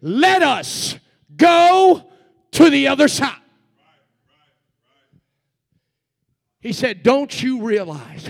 Let 0.00 0.42
us 0.42 0.96
go 1.36 2.04
to 2.52 2.70
the 2.70 2.88
other 2.88 3.08
side. 3.08 3.41
He 6.62 6.72
said, 6.72 7.02
Don't 7.02 7.42
you 7.42 7.60
realize 7.60 8.28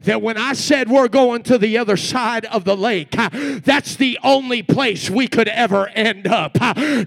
that 0.00 0.22
when 0.22 0.38
I 0.38 0.54
said 0.54 0.88
we're 0.88 1.08
going 1.08 1.42
to 1.42 1.58
the 1.58 1.76
other 1.76 1.98
side 1.98 2.46
of 2.46 2.64
the 2.64 2.74
lake, 2.74 3.10
that's 3.10 3.96
the 3.96 4.18
only 4.22 4.62
place 4.62 5.10
we 5.10 5.28
could 5.28 5.48
ever 5.48 5.88
end 5.88 6.26
up? 6.26 6.54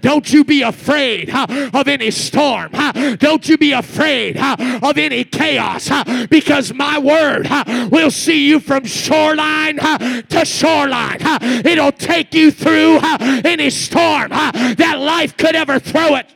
Don't 0.00 0.32
you 0.32 0.44
be 0.44 0.62
afraid 0.62 1.30
of 1.30 1.88
any 1.88 2.12
storm. 2.12 2.70
Don't 3.16 3.48
you 3.48 3.58
be 3.58 3.72
afraid 3.72 4.36
of 4.38 4.96
any 4.96 5.24
chaos 5.24 5.90
because 6.28 6.72
my 6.72 6.96
word 6.96 7.48
will 7.90 8.12
see 8.12 8.46
you 8.46 8.60
from 8.60 8.84
shoreline 8.84 9.78
to 9.78 10.44
shoreline. 10.44 11.18
It'll 11.66 11.90
take 11.90 12.32
you 12.34 12.52
through 12.52 13.00
any 13.02 13.70
storm 13.70 14.28
that 14.28 14.96
life 15.00 15.36
could 15.36 15.56
ever 15.56 15.80
throw 15.80 16.14
it. 16.14 16.26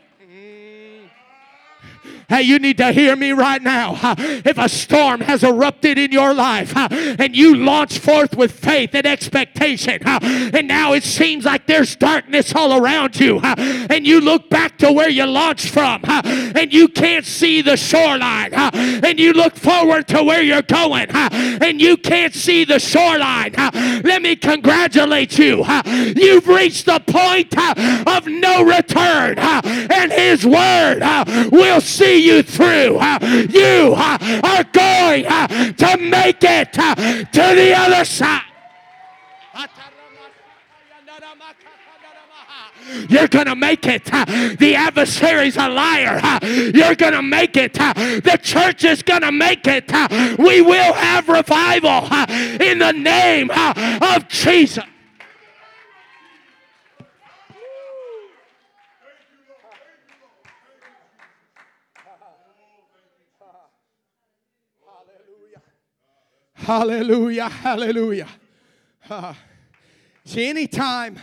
Hey, 2.32 2.44
you 2.44 2.58
need 2.58 2.78
to 2.78 2.92
hear 2.92 3.14
me 3.14 3.32
right 3.32 3.62
now. 3.62 3.98
If 4.16 4.56
a 4.56 4.66
storm 4.66 5.20
has 5.20 5.44
erupted 5.44 5.98
in 5.98 6.12
your 6.12 6.32
life 6.32 6.72
and 6.74 7.36
you 7.36 7.56
launch 7.56 7.98
forth 7.98 8.34
with 8.34 8.52
faith 8.52 8.94
and 8.94 9.04
expectation, 9.04 9.98
and 10.02 10.66
now 10.66 10.94
it 10.94 11.02
seems 11.02 11.44
like 11.44 11.66
there's 11.66 11.94
darkness 11.94 12.54
all 12.54 12.82
around 12.82 13.20
you, 13.20 13.38
and 13.42 14.06
you 14.06 14.18
look 14.18 14.48
back 14.48 14.78
to 14.78 14.90
where 14.90 15.10
you 15.10 15.26
launched 15.26 15.68
from, 15.68 16.00
and 16.06 16.72
you 16.72 16.88
can't 16.88 17.26
see 17.26 17.60
the 17.60 17.76
shoreline, 17.76 18.54
and 18.54 19.20
you 19.20 19.34
look 19.34 19.54
forward 19.54 20.08
to 20.08 20.22
where 20.22 20.40
you're 20.40 20.62
going, 20.62 21.10
and 21.10 21.82
you 21.82 21.98
can't 21.98 22.32
see 22.32 22.64
the 22.64 22.78
shoreline, 22.78 23.52
let 24.04 24.22
me 24.22 24.36
congratulate 24.36 25.38
you. 25.38 25.66
You've 26.16 26.48
reached 26.48 26.86
the 26.86 27.02
point 27.06 27.54
of 28.08 28.26
no 28.26 28.62
return, 28.62 29.38
and 29.38 30.10
His 30.10 30.46
word 30.46 31.02
will 31.52 31.82
see 31.82 32.21
you 32.22 32.42
through. 32.42 33.00
You 33.50 33.94
are 33.96 34.64
going 34.72 35.24
to 35.24 35.96
make 35.98 36.42
it 36.42 36.72
to 36.72 37.32
the 37.32 37.74
other 37.76 38.04
side. 38.04 38.42
You're 43.08 43.28
going 43.28 43.46
to 43.46 43.54
make 43.54 43.87
it. 43.87 44.04
The 44.04 44.74
adversary's 44.76 45.56
a 45.56 45.68
liar. 45.68 46.20
You're 46.42 46.94
going 46.94 47.14
to 47.14 47.22
make 47.22 47.56
it. 47.56 47.74
The 47.74 48.38
church 48.42 48.85
is 48.85 49.02
going 49.02 49.22
to 49.22 49.32
make 49.32 49.66
it. 49.66 49.90
We 50.38 50.61
will 50.61 50.92
have 50.92 51.28
revival 51.28 52.04
in 52.61 52.80
the 52.80 52.92
name 52.92 53.50
of 53.50 54.28
Jesus. 54.28 54.85
Hallelujah, 66.62 67.48
hallelujah. 67.48 68.29
Uh, 69.11 69.35
see, 70.25 70.46
anytime 70.46 71.18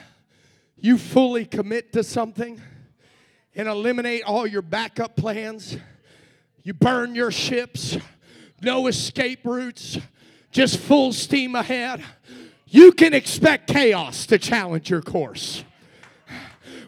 you 0.76 0.98
fully 0.98 1.46
commit 1.46 1.94
to 1.94 2.04
something 2.04 2.60
and 3.56 3.70
eliminate 3.70 4.24
all 4.26 4.46
your 4.46 4.62
backup 4.62 5.16
plans, 5.16 5.78
you 6.64 6.74
burn 6.74 7.16
your 7.16 7.32
ships, 7.32 7.98
no 8.62 8.88
escape 8.88 9.46
routes, 9.46 9.98
just 10.52 10.78
full 10.78 11.14
steam 11.14 11.56
ahead. 11.56 12.04
you 12.68 12.92
can 12.92 13.14
expect 13.14 13.70
chaos 13.72 14.26
to 14.26 14.38
challenge 14.38 14.90
your 14.90 15.02
course. 15.02 15.64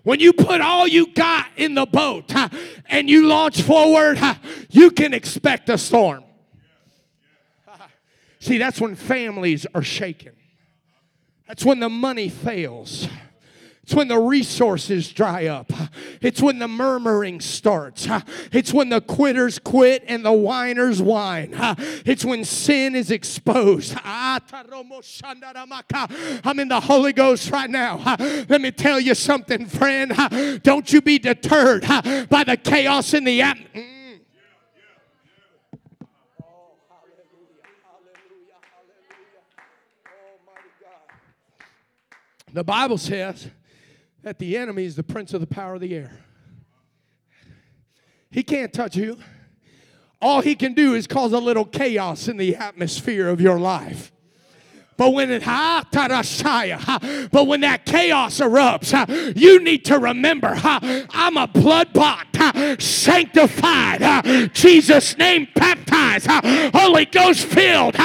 When 0.04 0.20
you 0.20 0.34
put 0.34 0.60
all 0.60 0.90
you 0.90 1.14
got 1.14 1.46
in 1.56 1.74
the 1.74 1.86
boat 1.86 2.34
and 2.90 3.10
you 3.10 3.28
launch 3.28 3.62
forward, 3.62 4.20
you 4.70 4.92
can 4.92 5.14
expect 5.14 5.70
a 5.70 5.78
storm. 5.78 6.26
See, 8.42 8.58
that's 8.58 8.82
when 8.82 8.96
families 8.96 9.68
are 9.76 9.84
shaken. 9.84 10.34
That's 11.48 11.64
when 11.64 11.80
the 11.80 11.90
money 11.90 12.28
fails. 12.28 13.08
It's 13.84 13.94
when 13.94 14.08
the 14.08 14.18
resources 14.18 15.12
dry 15.12 15.46
up. 15.46 15.72
It's 16.22 16.42
when 16.42 16.58
the 16.58 16.68
murmuring 16.68 17.40
starts. 17.40 18.08
It's 18.52 18.74
when 18.74 18.90
the 18.90 19.00
quitters 19.00 19.60
quit 19.60 20.04
and 20.08 20.26
the 20.26 20.32
whiners 20.32 21.02
whine. 21.04 21.54
It's 22.04 22.26
when 22.26 22.44
sin 22.44 22.96
is 22.96 23.12
exposed. 23.12 23.96
I'm 24.04 24.42
in 26.60 26.68
the 26.68 26.82
Holy 26.82 27.14
Ghost 27.14 27.52
right 27.52 27.70
now. 27.70 28.16
Let 28.50 28.62
me 28.62 28.72
tell 28.72 29.00
you 29.00 29.14
something, 29.14 29.68
friend. 29.68 30.64
Don't 30.64 30.92
you 30.92 31.02
be 31.02 31.20
deterred 31.20 31.82
by 31.82 32.44
the 32.44 32.58
chaos 32.58 33.14
in 33.14 33.24
the 33.24 33.44
atmosphere. 33.44 33.91
The 42.54 42.64
Bible 42.64 42.98
says 42.98 43.50
that 44.24 44.40
the 44.40 44.58
enemy 44.58 44.86
is 44.86 44.96
the 44.96 45.04
prince 45.04 45.34
of 45.34 45.42
the 45.42 45.48
power 45.48 45.76
of 45.76 45.82
the 45.82 45.96
air. 45.96 46.12
He 48.30 48.44
can't 48.44 48.72
touch 48.72 48.96
you. 48.96 49.18
All 50.22 50.42
he 50.42 50.56
can 50.56 50.74
do 50.74 50.94
is 50.94 51.08
cause 51.08 51.34
a 51.34 51.40
little 51.40 51.66
chaos 51.66 52.28
in 52.28 52.38
the 52.38 52.56
atmosphere 52.56 53.28
of 53.28 53.42
your 53.42 53.60
life. 53.60 54.12
But 55.02 55.14
when 55.14 55.32
it 55.32 55.44
but 57.32 57.48
when 57.48 57.62
that 57.62 57.86
chaos 57.88 58.40
erupts, 58.40 59.36
you 59.36 59.60
need 59.60 59.84
to 59.86 59.98
remember 59.98 60.54
I'm 60.64 61.38
a 61.38 61.48
blood 61.48 61.92
bought, 61.92 62.28
sanctified, 62.80 64.54
Jesus 64.54 65.18
name 65.18 65.48
baptized, 65.56 66.28
Holy 66.30 67.06
Ghost 67.06 67.46
filled 67.46 67.96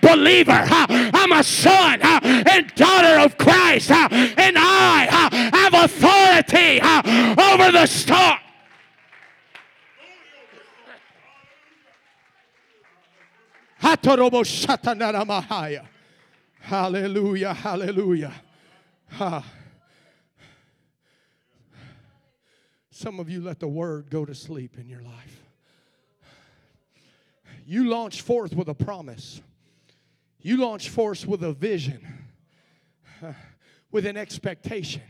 believer. 0.00 0.64
I'm 0.72 1.32
a 1.32 1.44
son 1.44 2.00
and 2.00 2.74
daughter 2.74 3.20
of 3.20 3.36
Christ, 3.36 3.90
and 3.90 4.56
I 4.58 5.50
have 5.52 5.74
authority 5.74 6.80
over 6.80 7.70
the 7.70 7.84
storm. 7.84 8.38
Hatorobo 13.82 14.42
Shatanara 14.42 15.26
Hallelujah, 16.66 17.54
hallelujah. 17.54 18.32
Ha. 19.12 19.44
Some 22.90 23.20
of 23.20 23.30
you 23.30 23.40
let 23.40 23.60
the 23.60 23.68
word 23.68 24.10
go 24.10 24.24
to 24.24 24.34
sleep 24.34 24.76
in 24.76 24.88
your 24.88 25.00
life. 25.00 25.44
You 27.64 27.88
launch 27.88 28.20
forth 28.20 28.52
with 28.52 28.66
a 28.66 28.74
promise. 28.74 29.40
You 30.40 30.56
launch 30.56 30.88
forth 30.88 31.24
with 31.24 31.44
a 31.44 31.52
vision, 31.52 32.04
with 33.92 34.04
an 34.04 34.16
expectation. 34.16 35.02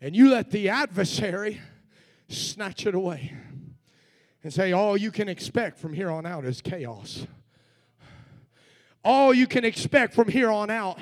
And 0.00 0.16
you 0.16 0.30
let 0.30 0.50
the 0.50 0.68
adversary 0.68 1.60
snatch 2.28 2.86
it 2.86 2.96
away 2.96 3.32
and 4.42 4.52
say, 4.52 4.72
All 4.72 4.96
you 4.96 5.12
can 5.12 5.28
expect 5.28 5.78
from 5.78 5.92
here 5.92 6.10
on 6.10 6.26
out 6.26 6.44
is 6.44 6.60
chaos 6.60 7.24
all 9.06 9.32
you 9.32 9.46
can 9.46 9.64
expect 9.64 10.14
from 10.14 10.26
here 10.26 10.50
on 10.50 10.68
out 10.68 10.98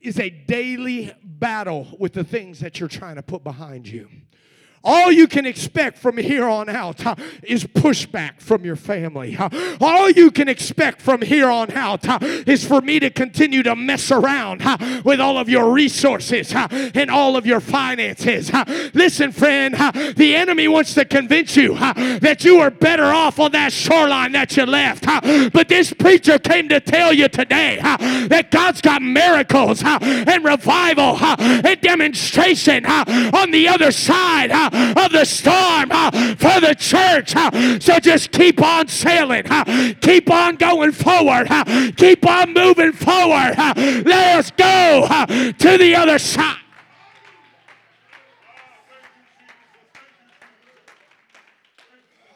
is 0.00 0.18
a 0.18 0.30
daily 0.30 1.12
battle 1.22 1.86
with 1.98 2.14
the 2.14 2.24
things 2.24 2.58
that 2.60 2.80
you're 2.80 2.88
trying 2.88 3.16
to 3.16 3.22
put 3.22 3.44
behind 3.44 3.86
you. 3.86 4.08
All 4.84 5.12
you 5.12 5.28
can 5.28 5.46
expect 5.46 5.98
from 5.98 6.16
here 6.16 6.46
on 6.46 6.68
out 6.68 7.00
is 7.42 7.64
pushback 7.64 8.40
from 8.40 8.64
your 8.64 8.76
family. 8.76 9.36
All 9.80 10.10
you 10.10 10.30
can 10.30 10.48
expect 10.48 11.00
from 11.00 11.22
here 11.22 11.48
on 11.48 11.70
out 11.72 12.04
is 12.48 12.64
for 12.64 12.80
me 12.80 12.98
to 13.00 13.10
continue 13.10 13.62
to 13.62 13.76
mess 13.76 14.10
around 14.10 14.62
with 15.04 15.20
all 15.20 15.38
of 15.38 15.48
your 15.48 15.72
resources 15.72 16.52
and 16.54 17.10
all 17.10 17.36
of 17.36 17.46
your 17.46 17.60
finances. 17.60 18.50
Listen, 18.94 19.30
friend, 19.32 19.74
the 20.16 20.34
enemy 20.34 20.68
wants 20.68 20.94
to 20.94 21.04
convince 21.04 21.56
you 21.56 21.74
that 21.74 22.44
you 22.44 22.58
are 22.58 22.70
better 22.70 23.04
off 23.04 23.38
on 23.38 23.52
that 23.52 23.72
shoreline 23.72 24.32
that 24.32 24.56
you 24.56 24.66
left. 24.66 25.04
But 25.52 25.68
this 25.68 25.92
preacher 25.92 26.38
came 26.38 26.68
to 26.70 26.80
tell 26.80 27.12
you 27.12 27.28
today 27.28 27.78
that 27.82 28.50
God's 28.50 28.80
got 28.80 29.02
miracles 29.02 29.82
and 29.84 30.44
revival 30.44 31.16
and 31.20 31.80
demonstration 31.80 32.84
on 32.86 33.50
the 33.50 33.68
other 33.68 33.92
side 33.92 34.50
of 34.72 35.12
the 35.12 35.24
storm 35.24 35.90
uh, 35.90 36.10
for 36.36 36.60
the 36.60 36.74
church. 36.78 37.34
Uh, 37.36 37.78
so 37.80 37.98
just 37.98 38.32
keep 38.32 38.62
on 38.62 38.88
sailing, 38.88 39.44
uh, 39.50 39.92
keep 40.00 40.30
on 40.30 40.56
going 40.56 40.92
forward, 40.92 41.48
keep 41.96 42.26
on 42.26 42.52
moving 42.52 42.92
forward. 42.92 43.54
Let 43.56 44.38
us 44.38 44.50
go 44.50 45.06
to 45.52 45.78
the 45.78 45.94
other 45.96 46.18
side. 46.18 46.56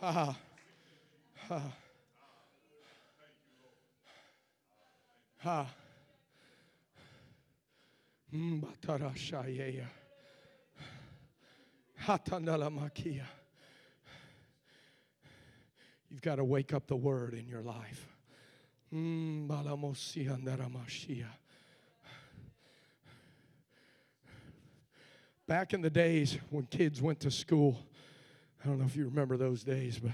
Ha 0.00 0.12
ha. 0.12 0.36
Ha. 5.46 5.66
You've 16.08 16.22
got 16.22 16.36
to 16.36 16.44
wake 16.44 16.72
up 16.72 16.86
the 16.86 16.94
word 16.94 17.34
in 17.34 17.48
your 17.48 17.62
life. 17.62 18.06
Mm, 18.94 19.48
Back 25.48 25.74
in 25.74 25.80
the 25.80 25.90
days 25.90 26.38
when 26.50 26.66
kids 26.66 27.02
went 27.02 27.18
to 27.20 27.30
school, 27.30 27.76
I 28.62 28.68
don't 28.68 28.78
know 28.78 28.84
if 28.84 28.94
you 28.94 29.06
remember 29.06 29.36
those 29.36 29.64
days, 29.64 29.98
but 29.98 30.12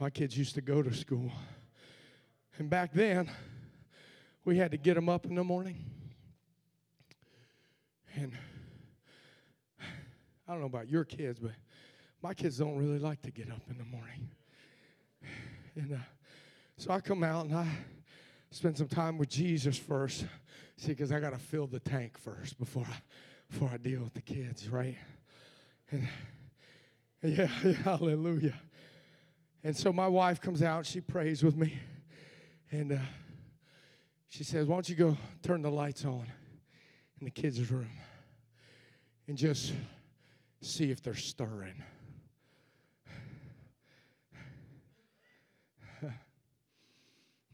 my 0.00 0.10
kids 0.10 0.36
used 0.36 0.56
to 0.56 0.60
go 0.60 0.82
to 0.82 0.92
school. 0.92 1.30
And 2.58 2.68
back 2.68 2.92
then, 2.92 3.30
we 4.44 4.58
had 4.58 4.72
to 4.72 4.76
get 4.76 4.94
them 4.94 5.08
up 5.08 5.26
in 5.26 5.36
the 5.36 5.44
morning. 5.44 5.76
And 8.16 8.32
I 10.48 10.52
don't 10.52 10.60
know 10.60 10.66
about 10.66 10.88
your 10.88 11.04
kids, 11.04 11.38
but 11.38 11.52
my 12.22 12.32
kids 12.32 12.56
don't 12.56 12.78
really 12.78 12.98
like 12.98 13.20
to 13.22 13.30
get 13.30 13.50
up 13.50 13.60
in 13.68 13.76
the 13.76 13.84
morning. 13.84 14.30
And 15.74 15.92
uh, 15.92 15.98
so 16.78 16.90
I 16.90 17.00
come 17.00 17.22
out 17.22 17.44
and 17.44 17.54
I 17.54 17.68
spend 18.50 18.78
some 18.78 18.88
time 18.88 19.18
with 19.18 19.28
Jesus 19.28 19.76
first. 19.76 20.24
See, 20.78 20.88
because 20.88 21.12
I 21.12 21.20
got 21.20 21.34
to 21.34 21.38
fill 21.38 21.66
the 21.66 21.80
tank 21.80 22.16
first 22.16 22.58
before 22.58 22.86
I, 22.90 22.96
before 23.50 23.68
I 23.70 23.76
deal 23.76 24.00
with 24.00 24.14
the 24.14 24.22
kids, 24.22 24.70
right? 24.70 24.96
And 25.90 26.08
yeah, 27.22 27.46
hallelujah. 27.84 28.54
And 29.62 29.76
so 29.76 29.92
my 29.92 30.08
wife 30.08 30.40
comes 30.40 30.62
out, 30.62 30.86
she 30.86 31.00
prays 31.02 31.42
with 31.42 31.56
me, 31.56 31.78
and 32.70 32.92
uh, 32.92 32.98
she 34.30 34.44
says, 34.44 34.66
Why 34.66 34.76
don't 34.76 34.88
you 34.88 34.94
go 34.94 35.16
turn 35.42 35.60
the 35.60 35.70
lights 35.70 36.06
on 36.06 36.26
in 37.20 37.26
the 37.26 37.30
kids' 37.30 37.70
room 37.70 37.90
and 39.26 39.36
just 39.36 39.74
see 40.60 40.90
if 40.90 41.02
they're 41.02 41.14
stirring. 41.14 41.82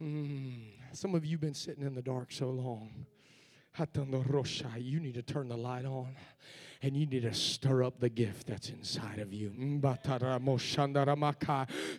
mm. 0.03 0.73
Some 0.93 1.15
of 1.15 1.25
you 1.25 1.33
have 1.33 1.41
been 1.41 1.55
sitting 1.55 1.85
in 1.85 1.95
the 1.95 2.03
dark 2.03 2.33
so 2.33 2.51
long. 2.51 3.07
You 4.77 5.01
need 5.01 5.15
to 5.15 5.23
turn 5.23 5.49
the 5.49 5.57
light 5.57 5.85
on 5.85 6.15
and 6.85 6.95
you 6.95 7.07
need 7.07 7.23
to 7.23 7.33
stir 7.33 7.83
up 7.83 7.99
the 7.99 8.11
gift 8.11 8.47
that's 8.47 8.69
inside 8.69 9.19
of 9.19 9.33
you. 9.33 9.51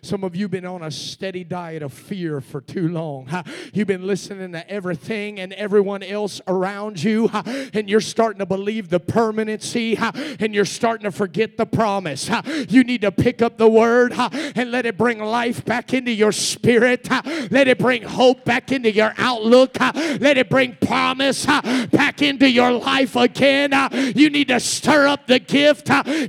Some 0.02 0.22
of 0.24 0.36
you 0.36 0.44
have 0.44 0.50
been 0.52 0.64
on 0.64 0.82
a 0.84 0.90
steady 0.92 1.42
diet 1.42 1.82
of 1.82 1.92
fear 1.92 2.40
for 2.40 2.60
too 2.60 2.86
long. 2.86 3.28
You've 3.72 3.88
been 3.88 4.06
listening 4.06 4.52
to 4.52 4.70
everything 4.70 5.40
and 5.40 5.52
everyone 5.54 6.04
else 6.04 6.40
around 6.46 7.02
you, 7.02 7.28
and 7.74 7.90
you're 7.90 8.00
starting 8.00 8.38
to 8.38 8.46
believe 8.46 8.88
the 8.88 9.00
permanency, 9.00 9.96
and 9.98 10.54
you're 10.54 10.64
starting 10.64 11.02
to 11.02 11.10
forget 11.10 11.56
the 11.56 11.66
promise. 11.66 12.30
You 12.68 12.84
need 12.84 13.00
to 13.00 13.10
pick 13.10 13.42
up 13.42 13.56
the 13.58 13.68
word 13.68 14.12
and 14.14 14.70
let 14.70 14.86
it 14.86 14.96
bring 14.96 15.18
life 15.18 15.64
back 15.64 15.94
into 15.94 16.12
your 16.12 16.30
spirit. 16.30 17.10
Let 17.50 17.66
it 17.66 17.80
bring 17.80 18.04
hope 18.04 18.44
back 18.44 18.70
into 18.70 18.92
your 18.92 19.12
outlook. 19.18 19.80
Let 19.80 20.38
it 20.38 20.48
bring 20.48 20.76
promise 20.76 21.44
back 21.44 22.22
into 22.22 22.48
your 22.48 22.70
life 22.70 23.16
again. 23.16 23.72
You 24.14 24.30
need 24.30 24.46
to 24.46 24.60
stir 24.76 25.06
up 25.06 25.26
the 25.26 25.38
gift 25.38 25.90
and 25.90 26.28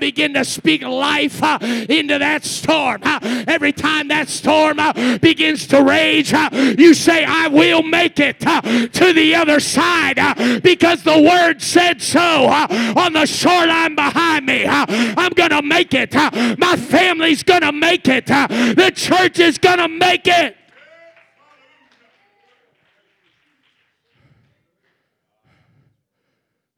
begin 0.00 0.34
to 0.34 0.44
speak 0.44 0.82
life 0.82 1.42
into 1.62 2.18
that 2.18 2.44
storm. 2.44 3.00
Every 3.02 3.72
time 3.72 4.08
that 4.08 4.28
storm 4.28 4.78
begins 5.20 5.66
to 5.68 5.82
rage, 5.82 6.32
you 6.78 6.94
say, 6.94 7.24
I 7.24 7.48
will 7.48 7.82
make 7.82 8.20
it 8.20 8.40
to 8.40 9.12
the 9.12 9.34
other 9.34 9.60
side 9.60 10.62
because 10.62 11.02
the 11.02 11.20
word 11.20 11.62
said 11.62 12.02
so 12.02 12.20
on 12.20 13.12
the 13.12 13.26
shoreline 13.26 13.94
behind 13.94 14.46
me. 14.46 14.64
I'm 14.66 15.32
going 15.32 15.50
to 15.50 15.62
make 15.62 15.94
it. 15.94 16.14
My 16.58 16.76
family's 16.76 17.42
going 17.42 17.62
to 17.62 17.72
make 17.72 18.08
it. 18.08 18.26
The 18.26 18.92
church 18.94 19.38
is 19.38 19.58
going 19.58 19.78
to 19.78 19.88
make 19.88 20.26
it. 20.26 20.56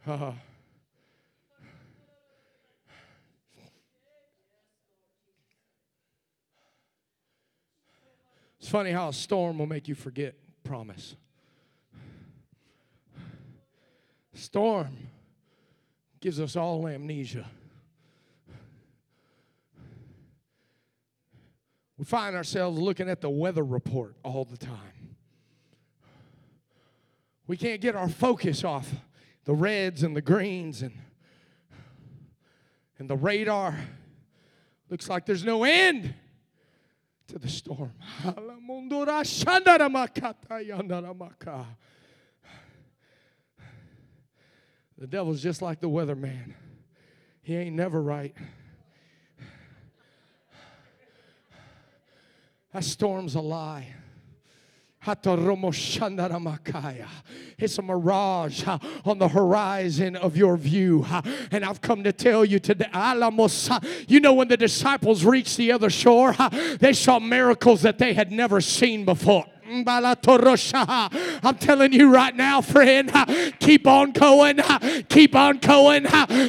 Uh, 0.04 0.32
it's 8.58 8.68
funny 8.68 8.90
how 8.90 9.08
a 9.08 9.12
storm 9.12 9.58
will 9.58 9.66
make 9.66 9.86
you 9.86 9.94
forget 9.94 10.34
promise. 10.64 11.14
Storm 14.34 14.96
gives 16.20 16.40
us 16.40 16.56
all 16.56 16.88
amnesia. 16.88 17.46
We 21.96 22.04
find 22.04 22.34
ourselves 22.34 22.76
looking 22.78 23.08
at 23.08 23.20
the 23.20 23.30
weather 23.30 23.62
report 23.62 24.16
all 24.24 24.44
the 24.44 24.56
time. 24.56 25.16
We 27.46 27.56
can't 27.56 27.80
get 27.80 27.94
our 27.94 28.08
focus 28.08 28.64
off 28.64 28.88
the 29.44 29.54
reds 29.54 30.02
and 30.02 30.16
the 30.16 30.22
greens 30.22 30.82
and 30.82 30.92
and 32.98 33.10
the 33.10 33.16
radar 33.16 33.76
looks 34.88 35.08
like 35.08 35.26
there's 35.26 35.42
no 35.42 35.64
end 35.64 36.14
to 37.26 37.38
the 37.38 37.48
storm. 37.48 37.92
The 44.98 45.08
devil's 45.08 45.42
just 45.42 45.62
like 45.62 45.80
the 45.80 45.88
weatherman. 45.88 46.54
He 47.42 47.56
ain't 47.56 47.74
never 47.74 48.00
right. 48.00 48.36
That 52.72 52.84
storm's 52.84 53.34
a 53.34 53.40
lie. 53.40 53.94
It's 55.04 55.26
a 57.78 57.82
mirage 57.82 58.64
on 59.04 59.18
the 59.18 59.28
horizon 59.28 60.16
of 60.16 60.36
your 60.36 60.56
view. 60.56 61.04
And 61.50 61.64
I've 61.64 61.80
come 61.80 62.04
to 62.04 62.12
tell 62.12 62.44
you 62.44 62.58
today, 62.58 62.86
you 64.06 64.20
know, 64.20 64.34
when 64.34 64.48
the 64.48 64.56
disciples 64.56 65.24
reached 65.24 65.56
the 65.56 65.72
other 65.72 65.90
shore, 65.90 66.36
they 66.78 66.92
saw 66.92 67.18
miracles 67.18 67.82
that 67.82 67.98
they 67.98 68.14
had 68.14 68.30
never 68.30 68.60
seen 68.60 69.04
before. 69.04 69.46
I'm 69.74 71.56
telling 71.56 71.92
you 71.92 72.12
right 72.12 72.36
now, 72.36 72.60
friend, 72.60 73.10
keep 73.58 73.86
on 73.86 74.12
going, 74.12 74.60
keep 75.08 75.34
on 75.34 75.58
going, 75.58 76.06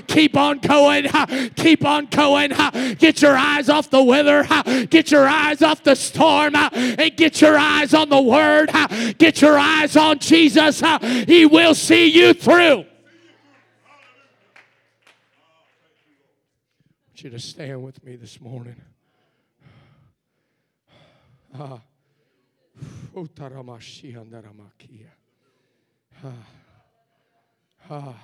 keep 0.07 0.35
on 0.35 0.59
going, 0.59 1.07
keep 1.55 1.85
on 1.85 2.05
going. 2.07 2.51
Get 2.95 3.21
your 3.21 3.37
eyes 3.37 3.69
off 3.69 3.89
the 3.89 4.03
weather, 4.03 4.45
get 4.87 5.09
your 5.09 5.25
eyes 5.27 5.61
off 5.61 5.83
the 5.83 5.95
storm, 5.95 6.55
and 6.55 7.15
get 7.15 7.39
your 7.41 7.57
eyes 7.57 7.93
on 7.93 8.09
the 8.09 8.21
word, 8.21 8.69
get 9.17 9.41
your 9.41 9.57
eyes 9.57 9.95
on 9.95 10.19
Jesus. 10.19 10.81
He 11.25 11.45
will 11.45 11.75
see 11.75 12.07
you 12.07 12.33
through. 12.33 12.55
I 12.55 12.85
want 17.07 17.23
you 17.23 17.29
to 17.29 17.39
stand 17.39 17.83
with 17.83 18.03
me 18.03 18.17
this 18.17 18.41
morning. 18.41 18.75
Uh, 21.57 21.77
Ah, 27.89 28.15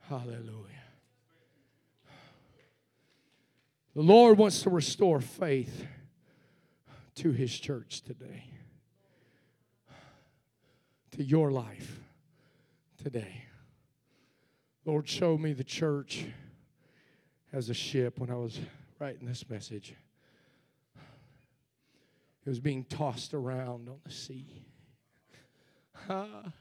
hallelujah. 0.00 0.68
The 3.94 4.02
Lord 4.02 4.38
wants 4.38 4.62
to 4.62 4.70
restore 4.70 5.20
faith 5.20 5.86
to 7.16 7.30
His 7.32 7.58
church 7.58 8.02
today, 8.02 8.44
to 11.12 11.22
your 11.22 11.50
life 11.52 12.00
today. 13.02 13.44
Lord, 14.84 15.08
show 15.08 15.38
me 15.38 15.52
the 15.52 15.64
church 15.64 16.24
as 17.52 17.68
a 17.70 17.74
ship 17.74 18.18
when 18.18 18.30
I 18.30 18.34
was 18.34 18.58
writing 18.98 19.26
this 19.26 19.48
message. 19.48 19.94
It 22.44 22.48
was 22.48 22.60
being 22.60 22.84
tossed 22.84 23.34
around 23.34 23.88
on 23.88 24.00
the 24.04 24.10
sea. 24.10 24.66
Ah, 26.08 26.52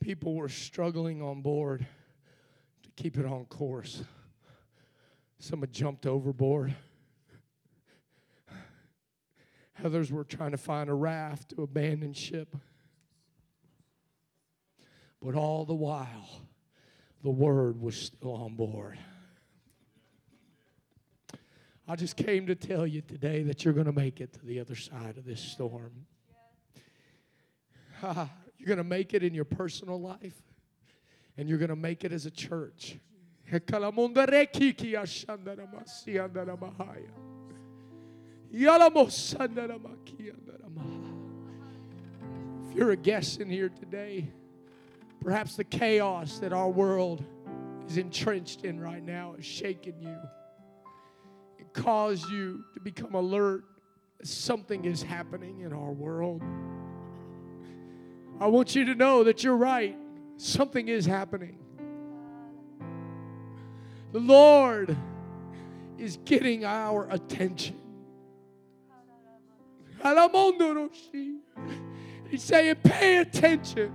people 0.00 0.34
were 0.34 0.50
struggling 0.50 1.22
on 1.22 1.40
board 1.40 1.86
to 2.82 2.90
keep 2.94 3.16
it 3.16 3.24
on 3.24 3.46
course. 3.46 4.02
Some 5.38 5.60
had 5.60 5.72
jumped 5.72 6.04
overboard. 6.04 6.74
Others 9.82 10.12
were 10.12 10.24
trying 10.24 10.50
to 10.50 10.58
find 10.58 10.90
a 10.90 10.94
raft 10.94 11.50
to 11.50 11.62
abandon 11.62 12.12
ship. 12.12 12.54
But 15.22 15.34
all 15.34 15.64
the 15.64 15.74
while, 15.74 16.42
the 17.22 17.30
word 17.30 17.80
was 17.80 17.96
still 17.96 18.34
on 18.34 18.54
board. 18.56 18.98
I 21.86 21.96
just 21.96 22.16
came 22.16 22.46
to 22.46 22.54
tell 22.54 22.86
you 22.86 23.02
today 23.02 23.42
that 23.42 23.64
you're 23.64 23.74
going 23.74 23.86
to 23.86 23.92
make 23.92 24.22
it 24.22 24.32
to 24.34 24.46
the 24.46 24.58
other 24.58 24.74
side 24.74 25.18
of 25.18 25.26
this 25.26 25.40
storm. 25.40 25.92
you're 28.02 28.66
going 28.66 28.78
to 28.78 28.84
make 28.84 29.12
it 29.12 29.22
in 29.22 29.34
your 29.34 29.44
personal 29.44 30.00
life, 30.00 30.40
and 31.36 31.46
you're 31.46 31.58
going 31.58 31.68
to 31.68 31.76
make 31.76 32.02
it 32.02 32.10
as 32.10 32.24
a 32.24 32.30
church. 32.30 32.96
If 42.66 42.74
you're 42.74 42.92
a 42.92 42.96
guest 42.96 43.40
in 43.40 43.50
here 43.50 43.68
today, 43.68 44.30
perhaps 45.20 45.56
the 45.56 45.64
chaos 45.64 46.38
that 46.38 46.54
our 46.54 46.70
world 46.70 47.22
is 47.86 47.98
entrenched 47.98 48.64
in 48.64 48.80
right 48.80 49.04
now 49.04 49.34
is 49.38 49.44
shaking 49.44 50.00
you 50.00 50.16
cause 51.74 52.30
you 52.30 52.64
to 52.72 52.80
become 52.80 53.14
alert 53.14 53.64
something 54.22 54.84
is 54.84 55.02
happening 55.02 55.60
in 55.60 55.72
our 55.72 55.92
world. 55.92 56.42
I 58.40 58.46
want 58.46 58.74
you 58.74 58.84
to 58.86 58.94
know 58.94 59.24
that 59.24 59.44
you're 59.44 59.56
right. 59.56 59.96
Something 60.36 60.88
is 60.88 61.06
happening. 61.06 61.58
The 64.12 64.20
Lord 64.20 64.96
is 65.98 66.18
getting 66.24 66.64
our 66.64 67.08
attention. 67.10 67.76
He's 72.30 72.42
saying, 72.42 72.76
pay 72.82 73.18
attention 73.18 73.92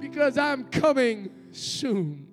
because 0.00 0.38
I'm 0.38 0.64
coming 0.64 1.30
soon. 1.52 2.28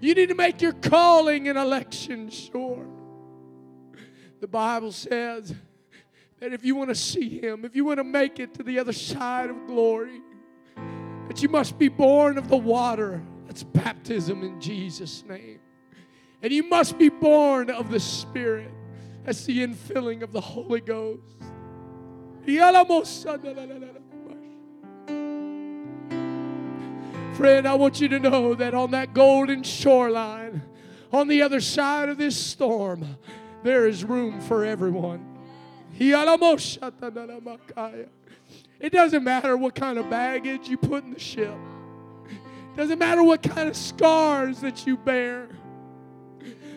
You 0.00 0.14
need 0.14 0.28
to 0.28 0.34
make 0.34 0.60
your 0.60 0.72
calling 0.72 1.48
and 1.48 1.58
election 1.58 2.30
sure. 2.30 2.86
The 4.40 4.46
Bible 4.46 4.92
says 4.92 5.54
that 6.40 6.52
if 6.52 6.64
you 6.64 6.76
want 6.76 6.90
to 6.90 6.94
see 6.94 7.40
Him, 7.40 7.64
if 7.64 7.74
you 7.74 7.84
want 7.84 7.98
to 7.98 8.04
make 8.04 8.38
it 8.38 8.54
to 8.54 8.62
the 8.62 8.78
other 8.78 8.92
side 8.92 9.50
of 9.50 9.66
glory, 9.66 10.20
that 11.28 11.42
you 11.42 11.48
must 11.48 11.78
be 11.78 11.88
born 11.88 12.38
of 12.38 12.48
the 12.48 12.56
water. 12.56 13.22
That's 13.46 13.62
baptism 13.62 14.42
in 14.42 14.60
Jesus' 14.60 15.24
name. 15.26 15.60
And 16.42 16.52
you 16.52 16.68
must 16.68 16.98
be 16.98 17.08
born 17.08 17.70
of 17.70 17.90
the 17.90 18.00
Spirit. 18.00 18.70
That's 19.24 19.44
the 19.44 19.66
infilling 19.66 20.22
of 20.22 20.32
the 20.32 20.40
Holy 20.40 20.80
Ghost. 20.80 21.22
Friend, 27.36 27.68
I 27.68 27.74
want 27.74 28.00
you 28.00 28.08
to 28.08 28.18
know 28.18 28.54
that 28.54 28.72
on 28.72 28.92
that 28.92 29.12
golden 29.12 29.62
shoreline, 29.62 30.62
on 31.12 31.28
the 31.28 31.42
other 31.42 31.60
side 31.60 32.08
of 32.08 32.16
this 32.16 32.34
storm, 32.34 33.18
there 33.62 33.86
is 33.86 34.04
room 34.04 34.40
for 34.40 34.64
everyone. 34.64 35.36
It 35.98 36.12
doesn't 38.90 39.22
matter 39.22 39.54
what 39.58 39.74
kind 39.74 39.98
of 39.98 40.08
baggage 40.08 40.66
you 40.66 40.78
put 40.78 41.04
in 41.04 41.12
the 41.12 41.20
ship. 41.20 41.54
It 42.30 42.76
doesn't 42.78 42.98
matter 42.98 43.22
what 43.22 43.42
kind 43.42 43.68
of 43.68 43.76
scars 43.76 44.62
that 44.62 44.86
you 44.86 44.96
bear. 44.96 45.50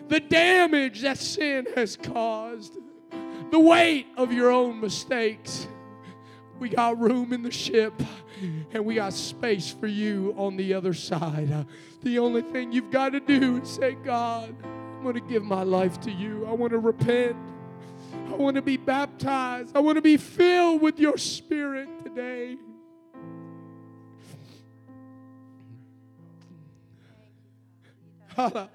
The 0.08 0.20
damage 0.20 1.00
that 1.00 1.16
sin 1.16 1.68
has 1.74 1.96
caused. 1.96 2.76
The 3.50 3.58
weight 3.58 4.08
of 4.18 4.30
your 4.30 4.50
own 4.50 4.78
mistakes 4.78 5.66
We 6.60 6.68
got 6.68 7.00
room 7.00 7.32
in 7.32 7.42
the 7.42 7.50
ship 7.50 7.94
and 8.72 8.84
we 8.84 8.96
got 8.96 9.12
space 9.12 9.70
for 9.70 9.86
you 9.86 10.34
on 10.36 10.56
the 10.56 10.74
other 10.74 10.94
side. 10.94 11.66
The 12.02 12.18
only 12.18 12.42
thing 12.42 12.72
you've 12.72 12.90
got 12.90 13.10
to 13.10 13.20
do 13.20 13.58
is 13.58 13.68
say, 13.68 13.92
God, 14.04 14.54
I'm 14.64 15.02
going 15.02 15.14
to 15.14 15.20
give 15.20 15.42
my 15.42 15.62
life 15.62 16.00
to 16.02 16.10
you. 16.10 16.46
I 16.46 16.52
want 16.52 16.72
to 16.72 16.78
repent. 16.78 17.36
I 18.28 18.34
want 18.34 18.56
to 18.56 18.62
be 18.62 18.76
baptized. 18.76 19.76
I 19.76 19.80
want 19.80 19.96
to 19.96 20.02
be 20.02 20.16
filled 20.16 20.82
with 20.82 20.98
your 20.98 21.18
spirit 21.18 21.88
today. 22.04 22.56
The 28.36 28.68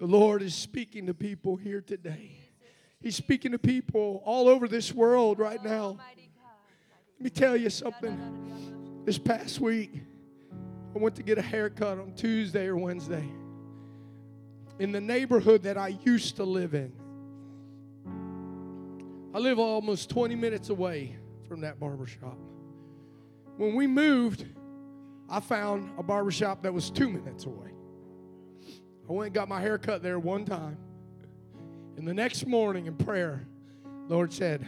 Lord 0.00 0.42
is 0.42 0.54
speaking 0.54 1.06
to 1.06 1.14
people 1.14 1.56
here 1.56 1.80
today. 1.80 2.32
He's 3.00 3.16
speaking 3.16 3.52
to 3.52 3.58
people 3.58 4.22
all 4.24 4.48
over 4.48 4.66
this 4.66 4.92
world 4.92 5.38
right 5.38 5.62
now. 5.62 5.98
Let 7.22 7.36
me 7.36 7.40
tell 7.40 7.56
you 7.56 7.70
something. 7.70 8.18
This 9.04 9.16
past 9.16 9.60
week, 9.60 10.02
I 10.92 10.98
went 10.98 11.14
to 11.14 11.22
get 11.22 11.38
a 11.38 11.42
haircut 11.42 12.00
on 12.00 12.14
Tuesday 12.16 12.66
or 12.66 12.76
Wednesday 12.76 13.24
in 14.80 14.90
the 14.90 15.00
neighborhood 15.00 15.62
that 15.62 15.78
I 15.78 15.96
used 16.04 16.34
to 16.34 16.42
live 16.42 16.74
in. 16.74 16.92
I 19.32 19.38
live 19.38 19.60
almost 19.60 20.10
20 20.10 20.34
minutes 20.34 20.68
away 20.68 21.14
from 21.46 21.60
that 21.60 21.78
barbershop. 21.78 22.36
When 23.56 23.76
we 23.76 23.86
moved, 23.86 24.44
I 25.30 25.38
found 25.38 25.92
a 25.98 26.02
barbershop 26.02 26.64
that 26.64 26.74
was 26.74 26.90
two 26.90 27.08
minutes 27.08 27.44
away. 27.44 27.70
I 29.08 29.12
went 29.12 29.26
and 29.26 29.34
got 29.34 29.48
my 29.48 29.60
hair 29.60 29.78
cut 29.78 30.02
there 30.02 30.18
one 30.18 30.44
time. 30.44 30.76
And 31.96 32.04
the 32.04 32.14
next 32.14 32.48
morning 32.48 32.86
in 32.86 32.96
prayer, 32.96 33.46
Lord 34.08 34.32
said, 34.32 34.66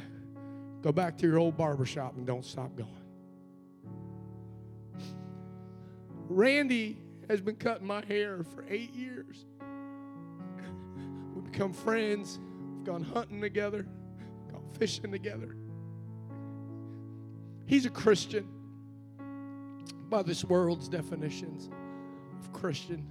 Go 0.84 0.92
back 0.92 1.16
to 1.16 1.26
your 1.26 1.38
old 1.38 1.56
barbershop 1.56 2.14
and 2.18 2.26
don't 2.26 2.44
stop 2.44 2.76
going. 2.76 2.90
Randy 6.28 6.98
has 7.26 7.40
been 7.40 7.56
cutting 7.56 7.86
my 7.86 8.04
hair 8.04 8.44
for 8.44 8.66
eight 8.68 8.92
years. 8.94 9.46
We've 11.34 11.50
become 11.50 11.72
friends, 11.72 12.38
we've 12.76 12.84
gone 12.84 13.02
hunting 13.02 13.40
together, 13.40 13.86
gone 14.52 14.68
fishing 14.78 15.10
together. 15.10 15.56
He's 17.64 17.86
a 17.86 17.90
Christian 17.90 18.46
by 20.10 20.22
this 20.22 20.44
world's 20.44 20.90
definitions 20.90 21.70
of 22.42 22.52
Christian. 22.52 23.06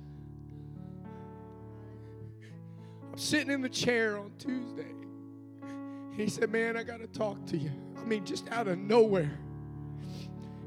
I'm 3.11 3.17
sitting 3.17 3.49
in 3.49 3.61
the 3.61 3.69
chair 3.69 4.19
on 4.19 4.31
Tuesday. 4.37 4.93
He 6.15 6.29
said, 6.29 6.51
Man, 6.51 6.77
I 6.77 6.83
got 6.83 6.99
to 6.99 7.07
talk 7.07 7.45
to 7.47 7.57
you. 7.57 7.71
I 7.97 8.05
mean, 8.05 8.25
just 8.25 8.49
out 8.51 8.67
of 8.67 8.77
nowhere. 8.77 9.31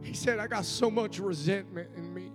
He 0.03 0.15
said, 0.15 0.39
I 0.39 0.47
got 0.47 0.65
so 0.65 0.91
much 0.91 1.19
resentment 1.19 1.89
in 1.97 2.15
me. 2.15 2.31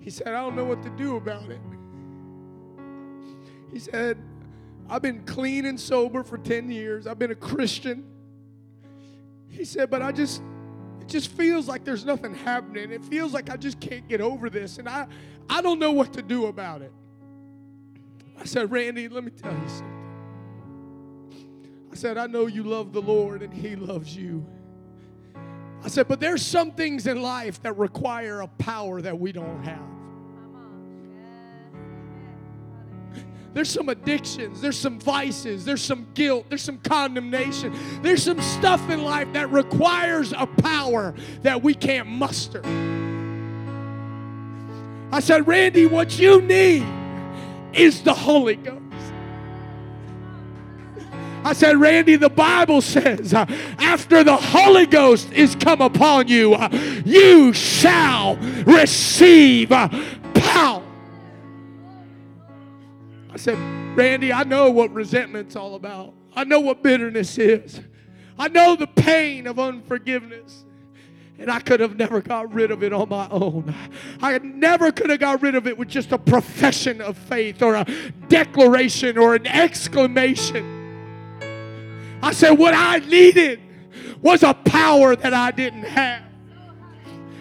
He 0.00 0.10
said, 0.10 0.28
I 0.28 0.40
don't 0.40 0.56
know 0.56 0.64
what 0.64 0.82
to 0.82 0.90
do 0.90 1.16
about 1.16 1.50
it. 1.50 1.60
He 3.72 3.78
said, 3.78 4.18
I've 4.88 5.02
been 5.02 5.24
clean 5.24 5.66
and 5.66 5.78
sober 5.78 6.22
for 6.22 6.38
10 6.38 6.70
years. 6.70 7.06
I've 7.06 7.18
been 7.18 7.30
a 7.30 7.34
Christian. 7.34 8.04
He 9.48 9.64
said, 9.64 9.90
but 9.90 10.02
I 10.02 10.12
just, 10.12 10.42
it 11.00 11.08
just 11.08 11.30
feels 11.32 11.68
like 11.68 11.84
there's 11.84 12.04
nothing 12.04 12.34
happening. 12.34 12.92
It 12.92 13.04
feels 13.04 13.32
like 13.34 13.50
I 13.50 13.56
just 13.56 13.80
can't 13.80 14.06
get 14.08 14.20
over 14.20 14.48
this. 14.48 14.78
And 14.78 14.88
I, 14.88 15.06
I 15.48 15.60
don't 15.60 15.78
know 15.78 15.92
what 15.92 16.12
to 16.14 16.22
do 16.22 16.46
about 16.46 16.82
it. 16.82 16.92
I 18.38 18.44
said, 18.44 18.70
Randy, 18.70 19.08
let 19.08 19.24
me 19.24 19.30
tell 19.30 19.52
you 19.52 19.68
something. 19.68 19.97
Said, 21.98 22.16
I 22.16 22.28
know 22.28 22.46
you 22.46 22.62
love 22.62 22.92
the 22.92 23.02
Lord 23.02 23.42
and 23.42 23.52
He 23.52 23.74
loves 23.74 24.14
you. 24.14 24.46
I 25.82 25.88
said, 25.88 26.06
but 26.06 26.20
there's 26.20 26.46
some 26.46 26.70
things 26.70 27.08
in 27.08 27.20
life 27.20 27.60
that 27.62 27.76
require 27.76 28.40
a 28.42 28.46
power 28.46 29.02
that 29.02 29.18
we 29.18 29.32
don't 29.32 29.64
have. 29.64 29.82
There's 33.52 33.68
some 33.68 33.88
addictions, 33.88 34.60
there's 34.60 34.78
some 34.78 35.00
vices, 35.00 35.64
there's 35.64 35.82
some 35.82 36.06
guilt, 36.14 36.46
there's 36.48 36.62
some 36.62 36.78
condemnation, 36.78 37.76
there's 38.00 38.22
some 38.22 38.40
stuff 38.42 38.88
in 38.90 39.02
life 39.02 39.32
that 39.32 39.50
requires 39.50 40.32
a 40.32 40.46
power 40.46 41.16
that 41.42 41.64
we 41.64 41.74
can't 41.74 42.06
muster. 42.06 42.62
I 45.10 45.18
said, 45.18 45.48
Randy, 45.48 45.86
what 45.86 46.16
you 46.16 46.42
need 46.42 46.86
is 47.72 48.02
the 48.02 48.14
Holy 48.14 48.54
Ghost. 48.54 48.77
I 51.44 51.52
said, 51.52 51.76
Randy, 51.76 52.16
the 52.16 52.28
Bible 52.28 52.80
says, 52.80 53.32
uh, 53.32 53.46
after 53.78 54.24
the 54.24 54.36
Holy 54.36 54.86
Ghost 54.86 55.32
is 55.32 55.54
come 55.54 55.80
upon 55.80 56.28
you, 56.28 56.54
uh, 56.54 56.68
you 57.04 57.52
shall 57.52 58.36
receive 58.66 59.72
uh, 59.72 59.88
power. 60.34 60.82
I 63.30 63.36
said, 63.36 63.58
Randy, 63.96 64.32
I 64.32 64.44
know 64.44 64.70
what 64.70 64.92
resentment's 64.92 65.56
all 65.56 65.74
about. 65.74 66.14
I 66.34 66.44
know 66.44 66.60
what 66.60 66.82
bitterness 66.82 67.38
is. 67.38 67.80
I 68.38 68.48
know 68.48 68.76
the 68.76 68.86
pain 68.86 69.46
of 69.46 69.58
unforgiveness. 69.58 70.64
And 71.40 71.50
I 71.52 71.60
could 71.60 71.78
have 71.78 71.96
never 71.96 72.20
got 72.20 72.52
rid 72.52 72.72
of 72.72 72.82
it 72.82 72.92
on 72.92 73.08
my 73.08 73.28
own. 73.30 73.72
I 74.20 74.38
never 74.38 74.90
could 74.90 75.08
have 75.10 75.20
got 75.20 75.40
rid 75.40 75.54
of 75.54 75.68
it 75.68 75.78
with 75.78 75.86
just 75.86 76.10
a 76.10 76.18
profession 76.18 77.00
of 77.00 77.16
faith 77.16 77.62
or 77.62 77.76
a 77.76 77.86
declaration 78.26 79.16
or 79.16 79.36
an 79.36 79.46
exclamation. 79.46 80.77
I 82.22 82.32
said, 82.32 82.52
what 82.52 82.74
I 82.74 82.98
needed 82.98 83.60
was 84.20 84.42
a 84.42 84.54
power 84.54 85.14
that 85.16 85.32
I 85.32 85.50
didn't 85.50 85.84
have. 85.84 86.27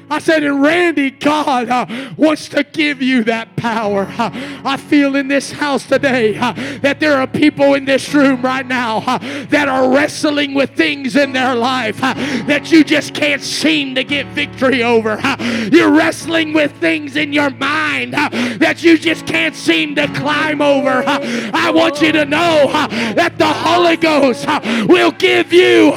I 0.09 0.19
said, 0.19 0.43
and 0.43 0.61
Randy, 0.61 1.11
God 1.11 1.67
uh, 1.69 1.85
wants 2.15 2.47
to 2.49 2.63
give 2.63 3.01
you 3.01 3.25
that 3.25 3.57
power. 3.57 4.07
Uh, 4.17 4.29
I 4.63 4.77
feel 4.77 5.17
in 5.17 5.27
this 5.27 5.51
house 5.51 5.85
today 5.85 6.37
uh, 6.37 6.53
that 6.81 7.01
there 7.01 7.17
are 7.17 7.27
people 7.27 7.73
in 7.73 7.83
this 7.83 8.13
room 8.13 8.41
right 8.41 8.65
now 8.65 9.03
uh, 9.05 9.17
that 9.47 9.67
are 9.67 9.93
wrestling 9.93 10.53
with 10.53 10.71
things 10.71 11.17
in 11.17 11.33
their 11.33 11.55
life 11.55 12.01
uh, 12.01 12.13
that 12.45 12.71
you 12.71 12.85
just 12.85 13.13
can't 13.13 13.41
seem 13.41 13.95
to 13.95 14.03
get 14.05 14.27
victory 14.27 14.81
over. 14.81 15.19
Uh, 15.21 15.69
you're 15.71 15.91
wrestling 15.91 16.53
with 16.53 16.71
things 16.77 17.17
in 17.17 17.33
your 17.33 17.49
mind 17.49 18.13
that 18.13 18.81
you 18.81 18.97
just 18.97 19.27
can't 19.27 19.55
seem 19.55 19.93
to 19.95 20.07
climb 20.13 20.61
over. 20.61 21.03
I 21.05 21.69
want 21.71 22.01
you 22.01 22.13
to 22.13 22.23
know 22.23 22.67
that 23.15 23.37
the 23.37 23.47
Holy 23.47 23.97
Ghost 23.97 24.47
will 24.87 25.11
give 25.11 25.51
you 25.51 25.91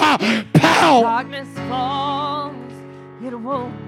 power. 0.54 1.02
Darkness 1.02 1.48
falls, 1.68 2.54
it 3.22 3.38
won't 3.38 3.79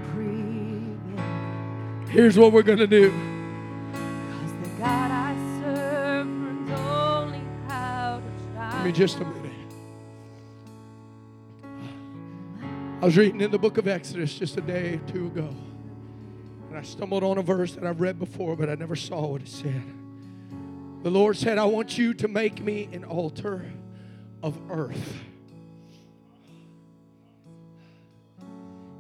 Here's 2.13 2.39
what 2.39 2.53
we're 2.53 2.63
going 2.63 2.77
to 2.77 2.87
do. 2.87 3.11
Give 8.71 8.85
me 8.85 8.93
just 8.93 9.17
a 9.17 9.25
minute. 9.25 9.51
I 13.01 13.07
was 13.07 13.17
reading 13.17 13.41
in 13.41 13.51
the 13.51 13.59
book 13.59 13.79
of 13.79 13.89
Exodus 13.89 14.39
just 14.39 14.59
a 14.59 14.61
day 14.61 14.97
or 14.97 15.11
two 15.11 15.29
ago. 15.29 15.49
And 16.69 16.77
I 16.77 16.83
stumbled 16.83 17.25
on 17.25 17.39
a 17.39 17.43
verse 17.43 17.73
that 17.77 17.85
I've 17.85 18.03
read 18.03 18.19
before, 18.19 18.57
but 18.57 18.69
I 18.69 18.75
never 18.75 18.95
saw 18.95 19.29
what 19.29 19.41
it 19.41 19.49
said. 19.49 19.83
The 21.05 21.11
Lord 21.11 21.39
said, 21.39 21.57
I 21.57 21.65
want 21.65 21.97
you 21.97 22.13
to 22.13 22.29
make 22.29 22.63
me 22.63 22.91
an 22.93 23.05
altar 23.05 23.65
of 24.43 24.59
earth. 24.71 25.15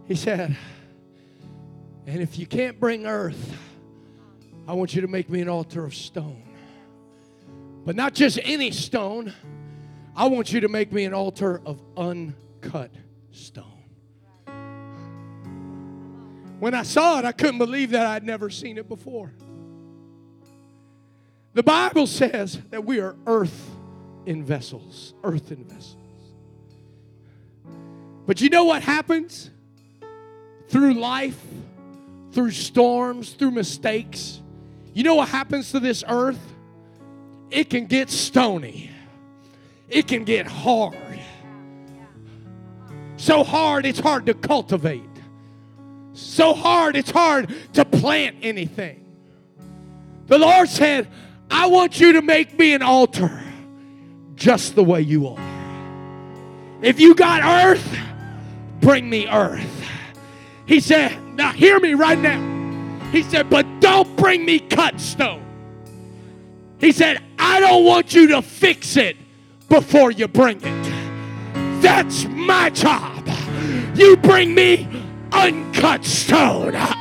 He 0.06 0.14
said, 0.14 0.56
and 2.06 2.20
if 2.20 2.38
you 2.38 2.46
can't 2.46 2.78
bring 2.80 3.06
earth, 3.06 3.56
I 4.66 4.74
want 4.74 4.94
you 4.94 5.00
to 5.02 5.08
make 5.08 5.28
me 5.28 5.40
an 5.40 5.48
altar 5.48 5.84
of 5.84 5.94
stone. 5.94 6.42
But 7.84 7.96
not 7.96 8.14
just 8.14 8.38
any 8.42 8.70
stone, 8.70 9.32
I 10.14 10.26
want 10.26 10.52
you 10.52 10.60
to 10.60 10.68
make 10.68 10.92
me 10.92 11.04
an 11.04 11.14
altar 11.14 11.60
of 11.64 11.80
uncut 11.96 12.90
stone. 13.30 13.66
When 16.60 16.74
I 16.74 16.84
saw 16.84 17.18
it, 17.18 17.24
I 17.24 17.32
couldn't 17.32 17.58
believe 17.58 17.90
that 17.90 18.06
I'd 18.06 18.24
never 18.24 18.50
seen 18.50 18.78
it 18.78 18.88
before. 18.88 19.32
The 21.54 21.62
Bible 21.62 22.06
says 22.06 22.58
that 22.70 22.84
we 22.84 23.00
are 23.00 23.16
earth 23.26 23.70
in 24.26 24.44
vessels, 24.44 25.14
earth 25.24 25.50
in 25.50 25.64
vessels. 25.64 25.96
But 28.26 28.40
you 28.40 28.48
know 28.48 28.64
what 28.64 28.82
happens 28.82 29.50
through 30.68 30.94
life? 30.94 31.40
Through 32.32 32.50
storms, 32.50 33.32
through 33.32 33.52
mistakes. 33.52 34.40
You 34.94 35.04
know 35.04 35.14
what 35.14 35.28
happens 35.28 35.72
to 35.72 35.80
this 35.80 36.02
earth? 36.08 36.40
It 37.50 37.70
can 37.70 37.86
get 37.86 38.10
stony, 38.10 38.90
it 39.88 40.08
can 40.08 40.24
get 40.24 40.46
hard. 40.46 40.96
So 43.16 43.44
hard, 43.44 43.86
it's 43.86 44.00
hard 44.00 44.26
to 44.26 44.34
cultivate. 44.34 45.02
So 46.12 46.54
hard, 46.54 46.96
it's 46.96 47.10
hard 47.10 47.54
to 47.74 47.84
plant 47.84 48.38
anything. 48.42 49.04
The 50.26 50.38
Lord 50.38 50.68
said, 50.68 51.08
I 51.50 51.66
want 51.66 52.00
you 52.00 52.14
to 52.14 52.22
make 52.22 52.58
me 52.58 52.72
an 52.72 52.82
altar 52.82 53.42
just 54.34 54.74
the 54.74 54.82
way 54.82 55.02
you 55.02 55.28
are. 55.28 56.78
If 56.82 56.98
you 56.98 57.14
got 57.14 57.42
earth, 57.64 57.96
bring 58.80 59.08
me 59.08 59.28
earth. 59.28 59.86
He 60.66 60.80
said, 60.80 61.16
Now 61.34 61.52
hear 61.52 61.80
me 61.80 61.94
right 61.94 62.18
now. 62.18 62.40
He 63.10 63.22
said, 63.22 63.50
But 63.50 63.66
don't 63.80 64.16
bring 64.16 64.44
me 64.44 64.58
cut 64.58 65.00
stone. 65.00 65.42
He 66.78 66.92
said, 66.92 67.22
I 67.38 67.60
don't 67.60 67.84
want 67.84 68.14
you 68.14 68.28
to 68.28 68.42
fix 68.42 68.96
it 68.96 69.16
before 69.68 70.10
you 70.10 70.28
bring 70.28 70.60
it. 70.62 71.82
That's 71.82 72.24
my 72.26 72.70
job. 72.70 73.28
You 73.94 74.16
bring 74.16 74.54
me 74.54 74.88
uncut 75.32 76.04
stone. 76.04 76.74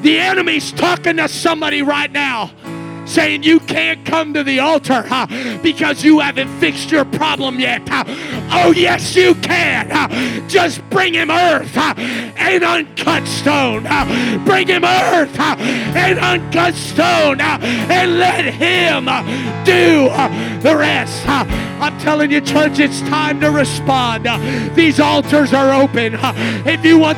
The 0.00 0.16
enemy's 0.20 0.70
talking 0.70 1.16
to 1.16 1.28
somebody 1.28 1.82
right 1.82 2.10
now 2.12 2.52
saying 3.08 3.42
you 3.42 3.58
can't 3.60 4.04
come 4.04 4.34
to 4.34 4.44
the 4.44 4.60
altar 4.60 5.02
huh, 5.02 5.26
because 5.62 6.04
you 6.04 6.20
haven't 6.20 6.48
fixed 6.60 6.90
your 6.90 7.04
problem 7.06 7.58
yet. 7.58 7.82
Oh, 8.50 8.72
yes, 8.76 9.16
you 9.16 9.34
can. 9.36 9.88
Just 10.48 10.88
bring 10.90 11.14
him 11.14 11.30
earth 11.30 11.76
and 11.76 12.62
uncut 12.62 13.26
stone. 13.26 13.84
Bring 14.44 14.68
him 14.68 14.84
earth 14.84 15.38
and 15.40 16.18
uncut 16.18 16.74
stone 16.74 17.40
and 17.40 18.18
let 18.18 18.44
him 18.44 19.08
uh, 19.08 19.22
do 19.64 20.08
uh, 20.10 20.60
the 20.60 20.76
rest. 20.76 21.26
I'm 21.26 21.98
telling 22.00 22.30
you, 22.30 22.40
church, 22.40 22.78
it's 22.78 23.00
time 23.02 23.40
to 23.40 23.50
respond. 23.50 24.26
Uh, 24.26 24.38
these 24.74 25.00
altars 25.00 25.54
are 25.54 25.72
open. 25.72 26.18
If 26.66 26.84
you 26.84 26.98
want 26.98 27.16